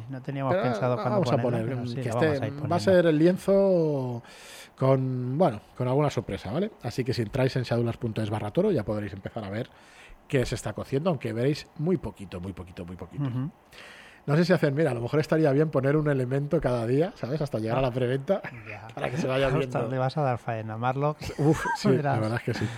no 0.09 0.23
teníamos 0.23 0.55
pensado 0.57 0.97
vamos 0.97 1.33
a 1.33 1.37
poner 1.39 1.67
que 1.95 2.09
este 2.09 2.51
va 2.51 2.77
a 2.77 2.81
ser 2.81 3.07
el 3.07 3.19
lienzo 3.19 4.23
con 4.77 5.39
bueno 5.39 5.61
con 5.77 5.89
alguna 5.89 6.11
sorpresa, 6.11 6.51
¿vale? 6.51 6.71
Así 6.83 7.05
que 7.05 7.13
si 7.15 7.23
entráis 7.23 7.55
en 7.57 7.63
shadulas.es 7.63 8.31
barra 8.31 8.51
toro 8.51 8.71
ya 8.71 8.85
podréis 8.85 9.13
empezar 9.13 9.45
a 9.45 9.51
ver 9.51 9.69
qué 10.29 10.47
se 10.47 10.55
está 10.55 10.73
cociendo, 10.73 11.11
aunque 11.11 11.33
veréis 11.33 11.67
muy 11.77 11.99
poquito, 11.99 12.41
muy 12.41 12.53
poquito, 12.53 12.85
muy 12.87 12.97
poquito. 12.97 13.31
No 14.25 14.37
sé 14.37 14.45
si 14.45 14.53
hacer, 14.53 14.73
mira, 14.73 14.93
a 14.93 14.95
lo 14.95 15.01
mejor 15.01 15.19
estaría 15.19 15.51
bien 15.51 15.71
poner 15.71 15.97
un 15.97 16.09
elemento 16.09 16.61
cada 16.61 16.87
día, 16.87 17.13
¿sabes? 17.17 17.43
Hasta 17.43 17.59
llegar 17.59 17.79
a 17.79 17.83
la 17.83 17.91
preventa, 17.91 18.41
para 18.95 19.11
que 19.11 19.17
se 19.17 19.27
vaya 19.27 19.49
viendo. 19.51 19.89
Le 19.89 19.99
vas 19.99 20.17
a 20.17 20.23
dar 20.23 20.39
faena, 20.39 20.77
Marlock. 20.77 21.19
Uf, 21.39 21.65
sí, 21.77 21.89
la 22.03 22.21
verdad 22.21 22.37
es 22.37 22.43
que 22.43 22.55
sí. 22.55 22.69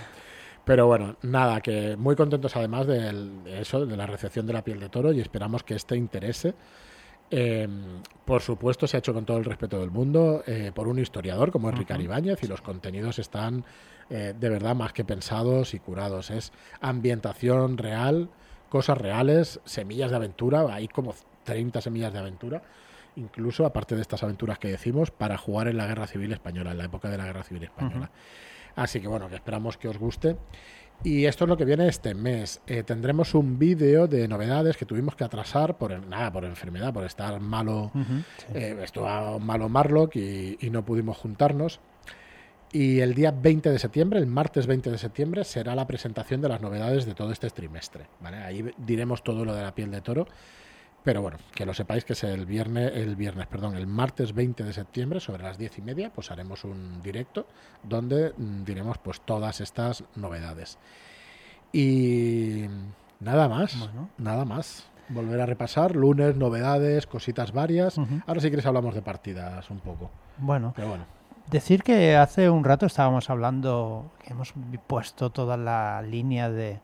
Pero 0.65 0.87
bueno, 0.87 1.15
nada, 1.21 1.61
que 1.61 1.95
muy 1.95 2.15
contentos 2.15 2.55
además 2.55 2.87
de 2.87 3.61
eso, 3.61 3.85
de 3.85 3.95
la 3.95 4.07
recepción 4.07 4.47
de 4.47 4.53
la 4.53 4.63
piel 4.63 4.79
de 4.79 4.89
toro 4.89 5.13
y 5.13 5.21
esperamos 5.21 5.63
que 5.63 5.75
este 5.75 5.95
interese. 5.95 6.55
Em, 7.31 8.01
por 8.23 8.41
supuesto, 8.41 8.87
se 8.87 8.97
ha 8.97 8.99
hecho 8.99 9.13
con 9.13 9.25
todo 9.25 9.37
el 9.37 9.45
respeto 9.45 9.79
del 9.79 9.89
mundo 9.89 10.43
eh, 10.45 10.71
por 10.73 10.87
un 10.87 10.99
historiador 10.99 11.51
como 11.51 11.69
es 11.69 11.77
Ricard 11.77 12.01
Ibáñez 12.01 12.43
y 12.43 12.47
los 12.47 12.61
contenidos 12.61 13.17
están 13.17 13.65
eh, 14.09 14.33
de 14.39 14.49
verdad 14.49 14.75
más 14.75 14.93
que 14.93 15.03
pensados 15.03 15.73
y 15.73 15.79
curados. 15.79 16.29
Es 16.29 16.51
ambientación 16.81 17.77
real, 17.77 18.29
cosas 18.69 18.97
reales, 18.97 19.59
semillas 19.65 20.11
de 20.11 20.17
aventura, 20.17 20.65
hay 20.73 20.87
como 20.87 21.15
30 21.43 21.81
semillas 21.81 22.13
de 22.13 22.19
aventura, 22.19 22.61
incluso 23.15 23.65
aparte 23.65 23.95
de 23.95 24.01
estas 24.01 24.21
aventuras 24.21 24.59
que 24.59 24.67
decimos, 24.67 25.09
para 25.09 25.37
jugar 25.37 25.67
en 25.67 25.77
la 25.77 25.87
Guerra 25.87 26.07
Civil 26.07 26.31
Española, 26.31 26.71
en 26.71 26.77
la 26.77 26.85
época 26.85 27.09
de 27.09 27.17
la 27.17 27.25
Guerra 27.25 27.43
Civil 27.43 27.63
Española. 27.63 28.11
Así 28.75 28.99
que 28.99 29.07
bueno, 29.07 29.29
que 29.29 29.35
esperamos 29.35 29.77
que 29.77 29.87
os 29.87 29.97
guste. 29.97 30.37
Y 31.03 31.25
esto 31.25 31.43
es 31.43 31.49
lo 31.49 31.57
que 31.57 31.65
viene 31.65 31.87
este 31.87 32.15
mes. 32.15 32.61
Eh, 32.67 32.83
tendremos 32.83 33.33
un 33.35 33.59
vídeo 33.59 34.07
de 34.07 34.27
novedades 34.27 34.77
que 34.77 34.85
tuvimos 34.85 35.15
que 35.15 35.23
atrasar 35.23 35.77
por 35.77 35.91
nada, 36.07 36.31
por 36.31 36.45
enfermedad, 36.45 36.93
por 36.93 37.03
estar 37.03 37.39
malo, 37.39 37.91
eh, 38.53 38.77
estuvo 38.81 39.39
malo 39.39 39.69
Marlock 39.69 40.15
y, 40.15 40.57
y, 40.59 40.69
no 40.69 40.85
pudimos 40.85 41.17
juntarnos. 41.17 41.79
Y 42.71 42.99
el 42.99 43.13
día 43.13 43.31
20 43.31 43.69
de 43.69 43.79
septiembre, 43.79 44.19
el 44.19 44.27
martes 44.27 44.67
20 44.67 44.89
de 44.89 44.97
septiembre, 44.97 45.43
será 45.43 45.75
la 45.75 45.85
presentación 45.85 46.41
de 46.41 46.49
las 46.49 46.61
novedades 46.61 47.05
de 47.05 47.13
todo 47.13 47.31
este 47.31 47.49
trimestre. 47.49 48.07
¿vale? 48.21 48.37
Ahí 48.37 48.65
diremos 48.77 49.23
todo 49.23 49.45
lo 49.45 49.53
de 49.53 49.61
la 49.61 49.75
piel 49.75 49.91
de 49.91 50.01
toro 50.01 50.27
pero 51.05 51.21
bueno, 51.21 51.37
que 51.53 51.67
lo 51.67 51.73
sepáis 51.75 52.03
que 52.03 52.13
es 52.13 52.23
el 52.23 52.47
viernes, 52.47 52.91
el 52.95 53.15
viernes, 53.15 53.45
perdón, 53.45 53.75
el 53.75 53.85
martes 53.85 54.33
20 54.33 54.63
de 54.63 54.73
septiembre, 54.73 55.19
sobre 55.19 55.43
las 55.43 55.59
diez 55.59 55.77
y 55.77 55.83
media, 55.83 56.11
pues 56.11 56.31
haremos 56.31 56.63
un 56.63 57.01
directo 57.03 57.45
donde 57.83 58.33
mm, 58.35 58.63
diremos 58.63 58.97
pues 58.97 59.21
todas 59.21 59.61
estas 59.61 60.03
novedades. 60.15 60.79
Y 61.71 62.65
nada 63.19 63.47
más, 63.47 63.87
nada 64.17 64.45
más. 64.45 64.89
volver 65.09 65.41
a 65.41 65.45
repasar. 65.45 65.95
Lunes, 65.95 66.35
novedades, 66.37 67.05
cositas 67.05 67.51
varias. 67.51 67.99
Ahora 68.25 68.41
si 68.41 68.47
quieres 68.47 68.65
hablamos 68.65 68.95
de 68.95 69.03
partidas 69.03 69.69
un 69.69 69.81
poco. 69.81 70.09
Bueno, 70.39 70.73
Pero 70.75 70.89
bueno. 70.89 71.05
decir 71.51 71.83
que 71.83 72.15
hace 72.15 72.49
un 72.49 72.63
rato 72.63 72.87
estábamos 72.87 73.29
hablando, 73.29 74.11
que 74.23 74.33
hemos 74.33 74.55
puesto 74.87 75.29
toda 75.29 75.55
la 75.55 76.01
línea 76.01 76.49
de, 76.49 76.79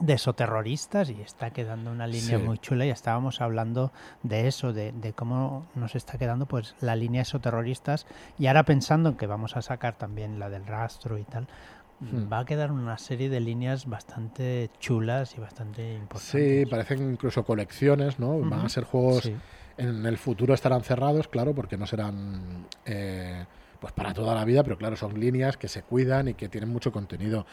de 0.00 0.14
esoterroristas 0.14 1.10
y 1.10 1.20
está 1.20 1.50
quedando 1.50 1.90
una 1.92 2.06
línea 2.06 2.38
Sí. 2.38 2.44
muy 2.44 2.58
chula 2.58 2.86
y 2.86 2.90
estábamos 2.90 3.40
hablando 3.40 3.92
de 4.22 4.48
eso, 4.48 4.72
de, 4.72 4.92
de 4.92 5.12
cómo 5.12 5.66
nos 5.74 5.94
está 5.94 6.18
quedando 6.18 6.46
pues 6.46 6.74
la 6.80 6.96
línea 6.96 7.22
esoterroristas 7.22 8.06
y 8.38 8.46
ahora 8.46 8.64
pensando 8.64 9.10
en 9.10 9.16
que 9.16 9.26
vamos 9.26 9.56
a 9.56 9.62
sacar 9.62 9.96
también 9.98 10.38
la 10.38 10.48
del 10.50 10.66
rastro 10.66 11.18
y 11.18 11.24
tal, 11.24 11.46
Hmm. 12.00 12.32
va 12.32 12.40
a 12.40 12.44
quedar 12.44 12.72
una 12.72 12.98
serie 12.98 13.28
de 13.28 13.38
líneas 13.38 13.86
bastante 13.86 14.70
chulas 14.80 15.36
y 15.36 15.40
bastante 15.40 15.94
importantes. 15.94 16.22
Sí, 16.24 16.66
parecen 16.68 17.12
incluso 17.12 17.44
colecciones, 17.44 18.18
¿no? 18.18 18.40
Van 18.40 18.54
a 18.66 18.68
ser 18.68 18.82
juegos 18.82 19.22
Sí. 19.22 19.36
en 19.76 20.04
el 20.04 20.18
futuro 20.18 20.52
estarán 20.52 20.82
cerrados, 20.82 21.28
claro, 21.28 21.54
porque 21.54 21.76
no 21.76 21.86
serán 21.86 22.66
eh, 22.86 23.46
pues 23.78 23.92
para 23.92 24.12
toda 24.14 24.34
la 24.34 24.44
vida, 24.44 24.64
pero 24.64 24.76
claro, 24.78 24.96
son 24.96 25.18
líneas 25.20 25.56
que 25.56 25.68
se 25.68 25.82
cuidan 25.84 26.26
y 26.26 26.34
que 26.34 26.48
tienen 26.48 26.70
mucho 26.70 26.90
contenido. 26.90 27.46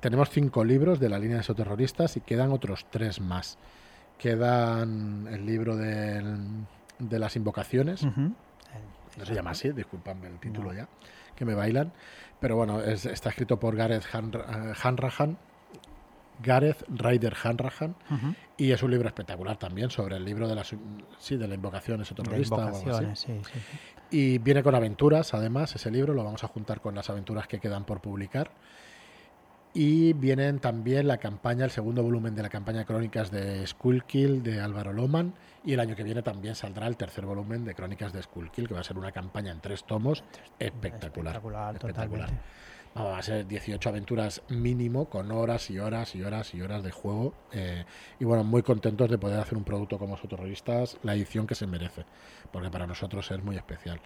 Tenemos 0.00 0.30
cinco 0.30 0.64
libros 0.64 0.98
de 0.98 1.08
la 1.08 1.18
línea 1.18 1.36
de 1.36 1.42
esoterroristas 1.42 2.16
y 2.16 2.20
quedan 2.20 2.52
otros 2.52 2.86
tres 2.90 3.20
más. 3.20 3.58
Quedan 4.18 5.26
el 5.30 5.46
libro 5.46 5.76
del- 5.76 6.66
de 6.98 7.18
las 7.18 7.36
invocaciones, 7.36 8.02
Ujú. 8.02 8.32
no 9.18 9.24
se 9.26 9.34
llama 9.34 9.50
así, 9.50 9.70
disculpadme 9.72 10.28
el 10.28 10.38
título 10.38 10.68
No. 10.72 10.78
ya, 10.78 10.88
que 11.34 11.44
me 11.44 11.54
bailan, 11.54 11.92
pero 12.38 12.56
bueno, 12.56 12.80
es- 12.82 13.06
está 13.06 13.30
escrito 13.30 13.58
por 13.58 13.76
Gareth 13.76 14.04
Han- 14.14 14.32
eh, 14.34 14.72
Hanrahan, 14.82 15.38
Gareth 16.42 16.84
Ryder 16.88 17.34
Hanrahan, 17.42 17.94
y 18.56 18.72
es 18.72 18.82
un 18.82 18.90
libro 18.90 19.08
espectacular 19.08 19.58
también 19.58 19.90
sobre 19.90 20.16
el 20.16 20.24
libro 20.24 20.48
de 20.48 20.54
la, 20.54 20.64
sí, 20.64 21.36
de 21.36 21.46
la 21.48 21.54
invocación 21.54 21.98
De 21.98 22.04
esoterrorista 22.04 22.54
o 22.54 22.58
algo 22.60 22.70
así. 22.76 22.84
invocaciones, 22.86 23.18
sí, 23.18 23.40
sí, 23.44 23.60
sí. 23.60 24.16
Y 24.16 24.38
viene 24.38 24.62
con 24.62 24.74
aventuras, 24.74 25.34
además, 25.34 25.74
ese 25.74 25.90
libro 25.90 26.14
lo 26.14 26.24
vamos 26.24 26.42
a 26.44 26.48
juntar 26.48 26.80
con 26.80 26.94
las 26.94 27.10
aventuras 27.10 27.46
que 27.46 27.58
quedan 27.60 27.84
por 27.84 28.00
publicar. 28.00 28.50
Y 29.72 30.14
vienen 30.14 30.58
también 30.58 31.06
la 31.06 31.18
campaña, 31.18 31.64
el 31.64 31.70
segundo 31.70 32.02
volumen 32.02 32.34
de 32.34 32.42
la 32.42 32.48
campaña 32.48 32.80
de 32.80 32.84
Crónicas 32.86 33.30
de 33.30 33.64
Skullkill 33.64 34.42
de 34.42 34.60
Álvaro 34.60 34.92
Loman. 34.92 35.32
Y 35.64 35.74
el 35.74 35.80
año 35.80 35.94
que 35.94 36.02
viene 36.02 36.22
también 36.22 36.56
saldrá 36.56 36.88
el 36.88 36.96
tercer 36.96 37.24
volumen 37.24 37.64
de 37.64 37.74
Crónicas 37.74 38.12
de 38.12 38.20
Skullkill, 38.22 38.66
que 38.66 38.74
va 38.74 38.80
a 38.80 38.84
ser 38.84 38.98
una 38.98 39.12
campaña 39.12 39.52
en 39.52 39.60
tres 39.60 39.84
tomos 39.84 40.24
espectacular. 40.58 41.36
Espectacular, 41.36 41.74
espectacular. 41.76 42.30
Vamos, 42.94 43.12
va 43.12 43.18
a 43.18 43.22
ser 43.22 43.46
18 43.46 43.88
aventuras 43.88 44.42
mínimo, 44.48 45.08
con 45.08 45.30
horas 45.30 45.70
y 45.70 45.78
horas 45.78 46.16
y 46.16 46.24
horas 46.24 46.52
y 46.54 46.62
horas 46.62 46.82
de 46.82 46.90
juego. 46.90 47.34
eh, 47.52 47.84
y 48.18 48.24
bueno, 48.24 48.42
muy 48.42 48.62
contentos 48.62 49.08
de 49.08 49.18
poder 49.18 49.38
hacer 49.38 49.56
un 49.56 49.62
producto 49.62 49.98
como 49.98 50.16
Soterroristas, 50.16 50.98
la 51.04 51.14
edición 51.14 51.46
que 51.46 51.54
se 51.54 51.68
merece, 51.68 52.04
porque 52.50 52.70
para 52.70 52.88
nosotros 52.88 53.30
es 53.30 53.40
muy 53.44 53.56
especial. 53.56 54.00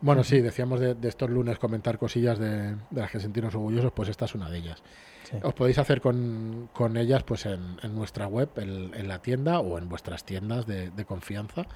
Bueno, 0.00 0.24
sí, 0.24 0.40
decíamos 0.40 0.80
de, 0.80 0.94
de 0.94 1.08
estos 1.08 1.30
lunes 1.30 1.58
comentar 1.58 1.98
cosillas 1.98 2.38
de, 2.38 2.72
de 2.74 3.00
las 3.00 3.10
que 3.10 3.20
sentirnos 3.20 3.54
orgullosos, 3.54 3.92
pues 3.92 4.08
esta 4.08 4.24
es 4.24 4.34
una 4.34 4.50
de 4.50 4.58
ellas. 4.58 4.82
Sí. 5.30 5.36
Os 5.42 5.54
podéis 5.54 5.78
hacer 5.78 6.00
con, 6.00 6.68
con 6.72 6.96
ellas 6.96 7.22
pues 7.22 7.46
en, 7.46 7.78
en 7.82 7.94
nuestra 7.94 8.26
web, 8.26 8.50
en, 8.56 8.92
en 8.94 9.06
la 9.08 9.20
tienda 9.20 9.60
o 9.60 9.78
en 9.78 9.88
vuestras 9.88 10.24
tiendas 10.24 10.66
de, 10.66 10.90
de 10.90 11.04
confianza 11.04 11.66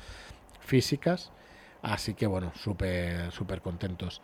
físicas. 0.60 1.30
Así 1.82 2.14
que 2.14 2.26
bueno, 2.26 2.50
súper 2.56 3.30
súper 3.30 3.60
contentos. 3.60 4.20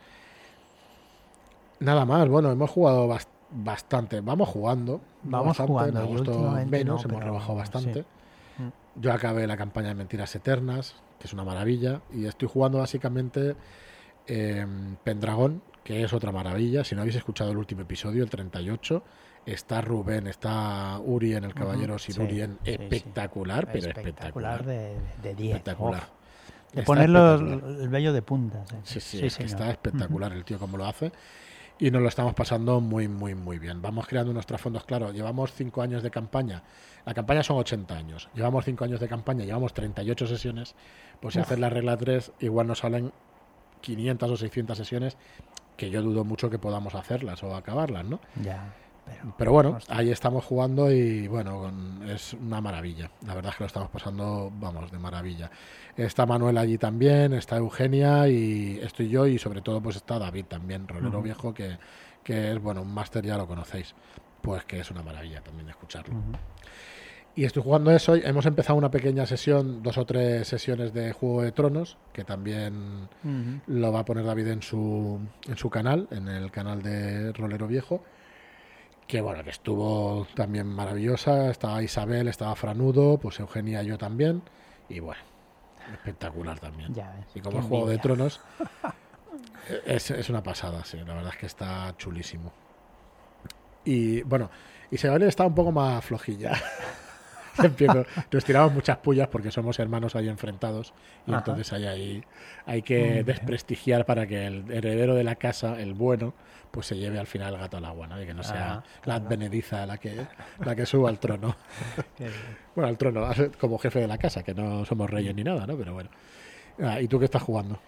Nada 1.79 2.05
más, 2.05 2.29
bueno, 2.29 2.51
hemos 2.51 2.71
jugado 2.71 3.07
bas- 3.09 3.29
bastante. 3.51 4.21
Vamos 4.21 4.49
jugando. 4.49 5.01
Vamos 5.23 5.49
bastante, 5.59 5.71
jugando, 5.73 6.01
menos, 6.67 7.05
no, 7.05 7.11
hemos 7.11 7.25
rebajado 7.25 7.55
bastante. 7.55 8.01
sí. 8.03 8.07
Yo 8.97 9.13
acabé 9.13 9.47
la 9.47 9.57
campaña 9.57 9.89
de 9.89 9.95
Mentiras 9.95 10.35
Eternas, 10.35 10.97
que 11.19 11.27
es 11.27 11.33
una 11.33 11.45
maravilla. 11.45 12.03
Y 12.13 12.27
estoy 12.27 12.49
jugando 12.49 12.79
básicamente 12.79 13.57
eh, 14.27 14.67
Pendragón, 15.05 15.63
que 15.85 16.03
es 16.05 16.13
otra 16.13 16.33
maravilla. 16.33 16.85
Si 16.85 16.95
no 16.95 17.01
habéis 17.03 17.17
escuchado 17.17 17.51
el 17.51 17.57
último 17.57 17.83
episodio, 17.83 18.23
el 18.23 18.31
38, 18.31 19.03
está 19.47 19.81
Rubén, 19.81 20.27
está 20.27 20.99
Uri 21.01 21.35
en 21.35 21.45
el 21.45 21.55
Caballero 21.55 21.99
Sirurien. 21.99 22.59
sí, 22.65 22.73
sí. 22.73 22.83
espectacular, 22.83 23.67
pero 23.73 23.89
espectacular 23.89 24.61
espectacular. 24.61 24.65
de, 24.65 24.97
de 25.23 25.35
10. 25.35 25.57
Espectacular. 25.57 26.03
Uf. 26.03 26.75
De 26.75 26.83
ponerlo 26.85 27.35
el 27.35 27.89
vello 27.91 28.13
de 28.13 28.23
punta. 28.23 28.65
Sí, 28.83 29.01
Sí, 29.01 29.19
sí, 29.19 29.27
es 29.27 29.37
que 29.37 29.45
está 29.45 29.71
espectacular 29.71 30.33
el 30.33 30.45
tío 30.45 30.59
como 30.59 30.79
lo 30.79 30.87
hace. 30.87 31.13
Y 31.83 31.91
nos 31.91 32.01
lo 32.01 32.07
estamos 32.07 32.33
pasando 32.35 32.81
muy, 32.81 33.09
muy, 33.09 33.35
muy 33.35 33.59
bien. 33.59 33.83
Vamos 33.83 34.07
creando 34.07 34.31
unos 34.31 34.47
trasfondos, 34.47 34.85
claro. 34.85 35.11
Llevamos 35.11 35.53
cinco 35.53 35.83
años 35.83 36.05
de 36.05 36.13
campaña. 36.13 36.63
La 37.05 37.13
campaña 37.13 37.43
son 37.43 37.59
80 37.59 37.97
años. 37.97 38.29
Llevamos 38.35 38.65
cinco 38.65 38.85
años 38.85 39.01
de 39.01 39.09
campaña, 39.09 39.45
llevamos 39.45 39.75
38 39.75 40.29
sesiones. 40.29 40.77
Pues 41.19 41.35
si 41.35 41.41
haces 41.41 41.59
la 41.59 41.71
regla 41.71 41.97
3, 41.97 42.35
igual 42.39 42.69
nos 42.69 42.79
salen 42.79 43.11
500 43.81 44.31
o 44.31 44.37
600 44.37 44.79
sesiones, 44.79 45.17
que 45.77 45.91
yo 45.91 46.03
dudo 46.03 46.23
mucho 46.23 46.51
que 46.51 46.59
podamos 46.61 46.95
hacerlas 46.95 47.43
o 47.43 47.57
acabarlas, 47.57 48.05
¿no? 48.05 48.21
Ya, 48.41 48.73
pero, 49.05 49.35
Pero 49.37 49.53
bueno, 49.53 49.71
Hostia. 49.77 49.97
ahí 49.97 50.11
estamos 50.11 50.45
jugando 50.45 50.91
y 50.93 51.27
bueno, 51.29 51.59
con- 51.61 52.09
es 52.09 52.35
una 52.35 52.61
maravilla. 52.61 53.11
La 53.27 53.35
verdad 53.35 53.51
es 53.53 53.57
que 53.59 53.65
lo 53.65 53.67
estamos 53.67 53.91
pasando, 53.91 54.51
vamos, 54.59 54.91
de 54.91 54.99
maravilla. 54.99 55.51
Está 55.97 56.25
Manuel 56.27 56.57
allí 56.59 56.79
también, 56.79 57.33
está 57.33 57.57
Eugenia 57.57 58.29
y 58.29 58.79
estoy 58.83 59.09
yo 59.09 59.27
y 59.27 59.39
sobre 59.39 59.61
todo 59.61 59.81
pues 59.81 59.97
está 59.97 60.19
David 60.19 60.47
también, 60.47 60.87
rolero 60.89 61.21
viejo, 61.23 61.53
que, 61.53 61.77
que 62.23 62.53
es, 62.53 62.61
bueno, 62.63 62.83
un 62.83 62.93
máster 62.95 63.25
ya 63.25 63.37
lo 63.37 63.47
conocéis. 63.47 63.95
Pues 64.41 64.65
que 64.65 64.81
es 64.81 64.91
una 64.91 65.03
maravilla 65.03 65.41
también 65.41 65.69
escucharlo. 65.69 66.15
Y 67.35 67.45
estoy 67.45 67.63
jugando 67.63 67.91
eso. 67.93 68.15
Hemos 68.15 68.45
empezado 68.45 68.77
una 68.79 68.91
pequeña 68.91 69.25
sesión, 69.25 69.83
dos 69.83 69.97
o 69.99 70.05
tres 70.05 70.47
sesiones 70.49 70.93
de 70.93 71.13
Juego 71.13 71.43
de 71.43 71.53
Tronos, 71.53 71.97
que 72.13 72.25
también 72.25 73.09
lo 73.69 73.93
va 73.93 74.01
a 74.01 74.05
poner 74.05 74.25
David 74.25 74.49
en 74.49 74.63
su, 74.63 75.19
en 75.49 75.57
su 75.57 75.71
canal, 75.71 76.09
en 76.11 76.29
el 76.29 76.51
canal 76.51 76.83
de 76.83 77.33
Rolero 77.33 77.67
Viejo. 77.69 78.03
Que 79.13 79.21
bueno, 79.21 79.45
que 79.45 79.51
estuvo 79.51 80.27
también 80.35 80.67
maravillosa. 80.67 81.51
Estaba 81.51 81.83
Isabel, 81.83 82.29
estaba 82.29 82.57
Franudo, 82.57 83.19
pues 83.19 83.39
Eugenia 83.41 83.83
y 83.83 83.89
yo 83.89 83.99
también. 83.99 84.41
Y 84.89 85.01
bueno, 85.01 85.21
espectacular 85.93 86.59
también. 86.59 86.95
Ya 86.95 87.11
ves, 87.11 87.27
Y 87.35 87.41
como 87.43 87.59
el 87.59 87.65
Juego 87.65 87.89
de. 87.89 87.99
Tronos, 87.99 88.41
es, 89.85 90.11
es 90.13 90.31
una 90.31 90.43
pasada, 90.43 90.83
sí. 90.87 90.97
La 90.97 91.13
verdad 91.13 91.31
es 91.35 91.39
que 91.39 91.45
está 91.45 91.95
chulísimo. 91.99 92.55
Y 93.85 94.23
bueno, 94.23 94.49
Isabel 94.91 95.25
está 95.25 95.45
un 95.45 95.55
poco 95.55 95.73
más 95.73 96.03
flojilla. 96.03 96.53
Empiezo- 97.59 98.05
Nos 98.31 98.45
tiramos 98.45 98.73
muchas 98.73 98.97
pullas 98.99 99.29
porque 99.29 99.51
somos 99.51 99.79
hermanos 99.79 100.17
ahí 100.17 100.29
enfrentados 100.29 100.95
y 101.27 101.31
Ajá. 101.31 101.39
entonces 101.39 101.73
hay 101.73 101.87
ahí 101.87 102.25
hay 102.67 102.83
que 102.83 103.23
desprestigiar 103.25 104.05
para 104.07 104.27
que 104.27 104.47
el 104.47 104.71
heredero 104.71 105.15
de 105.15 105.25
la 105.25 105.35
casa, 105.37 105.81
el 105.81 105.95
bueno, 105.95 106.33
pues 106.71 106.87
se 106.87 106.97
lleve 106.97 107.19
al 107.19 107.27
final 107.27 107.53
el 107.55 107.61
gato 107.61 107.77
al 107.77 107.85
agua, 107.85 108.07
¿no? 108.07 108.21
Y 108.23 108.25
que 108.27 108.33
no 108.35 108.43
sea 108.43 108.73
Ah, 108.75 108.83
la 109.05 109.17
advenediza 109.17 109.85
la 109.85 109.99
que 109.99 110.27
la 110.65 110.75
que 110.75 110.87
suba 110.87 111.09
al 111.11 111.19
trono. 111.19 111.55
Bueno, 112.75 112.89
al 112.89 112.97
trono 112.97 113.29
como 113.61 113.77
jefe 113.79 114.01
de 114.01 114.07
la 114.09 114.17
casa, 114.17 114.43
que 114.43 114.55
no 114.55 114.85
somos 114.87 115.11
reyes 115.11 115.35
ni 115.35 115.45
nada, 115.45 115.67
¿no? 115.67 115.77
Pero 115.77 115.93
bueno. 115.93 116.09
Ah, 116.83 117.01
¿Y 117.03 117.09
tú 117.09 117.19
qué 117.19 117.27
estás 117.27 117.43
jugando? 117.43 117.79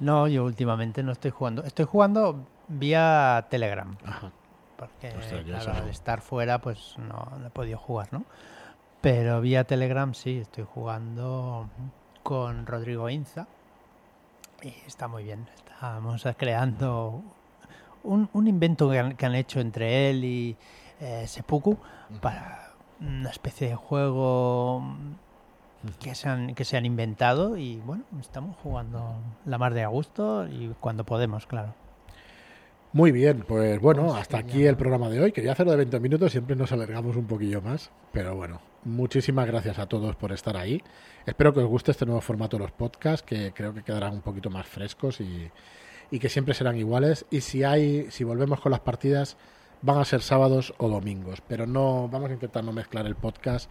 No, 0.00 0.28
yo 0.28 0.44
últimamente 0.44 1.02
no 1.02 1.12
estoy 1.12 1.30
jugando. 1.30 1.64
Estoy 1.64 1.86
jugando 1.86 2.46
vía 2.68 3.46
Telegram. 3.48 3.96
Ajá. 4.04 4.32
Porque 4.76 5.12
claro, 5.46 5.72
al 5.72 5.88
estar 5.88 6.20
fuera, 6.20 6.58
pues 6.60 6.96
no, 6.98 7.38
no 7.38 7.46
he 7.46 7.50
podido 7.50 7.78
jugar, 7.78 8.08
¿no? 8.12 8.24
Pero 9.04 9.42
vía 9.42 9.64
Telegram 9.64 10.14
sí, 10.14 10.38
estoy 10.38 10.64
jugando 10.64 11.68
con 12.22 12.64
Rodrigo 12.64 13.10
Inza. 13.10 13.46
Y 14.62 14.68
está 14.86 15.08
muy 15.08 15.24
bien. 15.24 15.46
Estamos 15.58 16.26
creando 16.38 17.22
un, 18.02 18.30
un 18.32 18.48
invento 18.48 18.88
que 18.88 18.98
han, 18.98 19.14
que 19.14 19.26
han 19.26 19.34
hecho 19.34 19.60
entre 19.60 20.08
él 20.08 20.24
y 20.24 20.56
eh, 21.02 21.26
Seppuku 21.26 21.76
para 22.22 22.72
una 22.98 23.28
especie 23.28 23.68
de 23.68 23.74
juego 23.74 24.82
que 26.00 26.14
se, 26.14 26.30
han, 26.30 26.54
que 26.54 26.64
se 26.64 26.78
han 26.78 26.86
inventado 26.86 27.58
y 27.58 27.82
bueno, 27.84 28.04
estamos 28.22 28.56
jugando 28.62 29.16
la 29.44 29.58
mar 29.58 29.74
de 29.74 29.82
a 29.82 29.88
gusto 29.88 30.48
y 30.48 30.74
cuando 30.80 31.04
podemos, 31.04 31.46
claro. 31.46 31.74
Muy 32.94 33.12
bien, 33.12 33.44
pues 33.46 33.78
bueno, 33.82 34.04
Pues 34.04 34.22
hasta 34.22 34.38
aquí 34.38 34.64
el 34.64 34.78
programa 34.78 35.10
de 35.10 35.20
hoy. 35.20 35.32
Quería 35.32 35.52
hacerlo 35.52 35.72
de 35.72 35.78
20 35.78 36.00
minutos, 36.00 36.32
siempre 36.32 36.56
nos 36.56 36.72
alargamos 36.72 37.16
un 37.16 37.26
poquillo 37.26 37.60
más, 37.60 37.90
pero 38.10 38.34
bueno, 38.34 38.60
muchísimas 38.84 39.46
gracias 39.46 39.78
a 39.78 39.86
todos 39.86 40.16
por 40.16 40.32
estar 40.32 40.56
ahí. 40.56 40.82
Espero 41.26 41.52
que 41.52 41.60
os 41.60 41.68
guste 41.68 41.90
este 41.90 42.06
nuevo 42.06 42.20
formato 42.20 42.56
de 42.56 42.64
los 42.64 42.72
podcasts, 42.72 43.24
que 43.26 43.52
creo 43.52 43.74
que 43.74 43.82
quedarán 43.82 44.14
un 44.14 44.20
poquito 44.20 44.50
más 44.50 44.66
frescos 44.66 45.20
y, 45.20 45.50
y 46.10 46.18
que 46.18 46.28
siempre 46.28 46.54
serán 46.54 46.76
iguales. 46.76 47.26
Y 47.30 47.40
si 47.40 47.64
hay, 47.64 48.10
si 48.10 48.24
volvemos 48.24 48.60
con 48.60 48.72
las 48.72 48.80
partidas, 48.80 49.36
van 49.82 49.98
a 49.98 50.04
ser 50.04 50.22
sábados 50.22 50.74
o 50.78 50.88
domingos, 50.88 51.42
pero 51.46 51.66
no 51.66 52.08
vamos 52.08 52.30
a 52.30 52.34
intentar 52.34 52.64
no 52.64 52.72
mezclar 52.72 53.06
el 53.06 53.16
podcast 53.16 53.70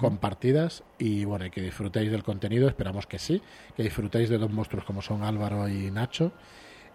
con 0.00 0.18
partidas 0.18 0.82
y 0.98 1.24
bueno, 1.24 1.46
y 1.46 1.50
que 1.50 1.60
disfrutéis 1.60 2.10
del 2.10 2.24
contenido, 2.24 2.66
esperamos 2.68 3.06
que 3.06 3.20
sí, 3.20 3.40
que 3.76 3.84
disfrutéis 3.84 4.28
de 4.28 4.36
dos 4.36 4.50
monstruos 4.50 4.84
como 4.84 5.00
son 5.00 5.22
Álvaro 5.22 5.68
y 5.68 5.92
Nacho 5.92 6.32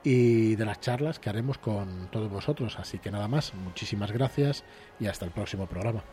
y 0.04 0.56
de 0.56 0.66
las 0.66 0.80
charlas 0.80 1.20
que 1.20 1.30
haremos 1.30 1.58
con 1.58 2.10
todos 2.12 2.30
vosotros. 2.30 2.78
Así 2.80 3.00
que 3.00 3.12
nada 3.12 3.28
más, 3.28 3.54
muchísimas 3.54 4.12
gracias 4.12 4.64
y 5.00 5.08
hasta 5.08 5.26
el 5.26 5.32
próximo 5.32 5.68
programa. 5.68 6.04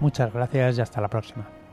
Muchas 0.00 0.32
gracias 0.32 0.78
y 0.78 0.80
hasta 0.80 1.00
la 1.00 1.08
próxima. 1.08 1.63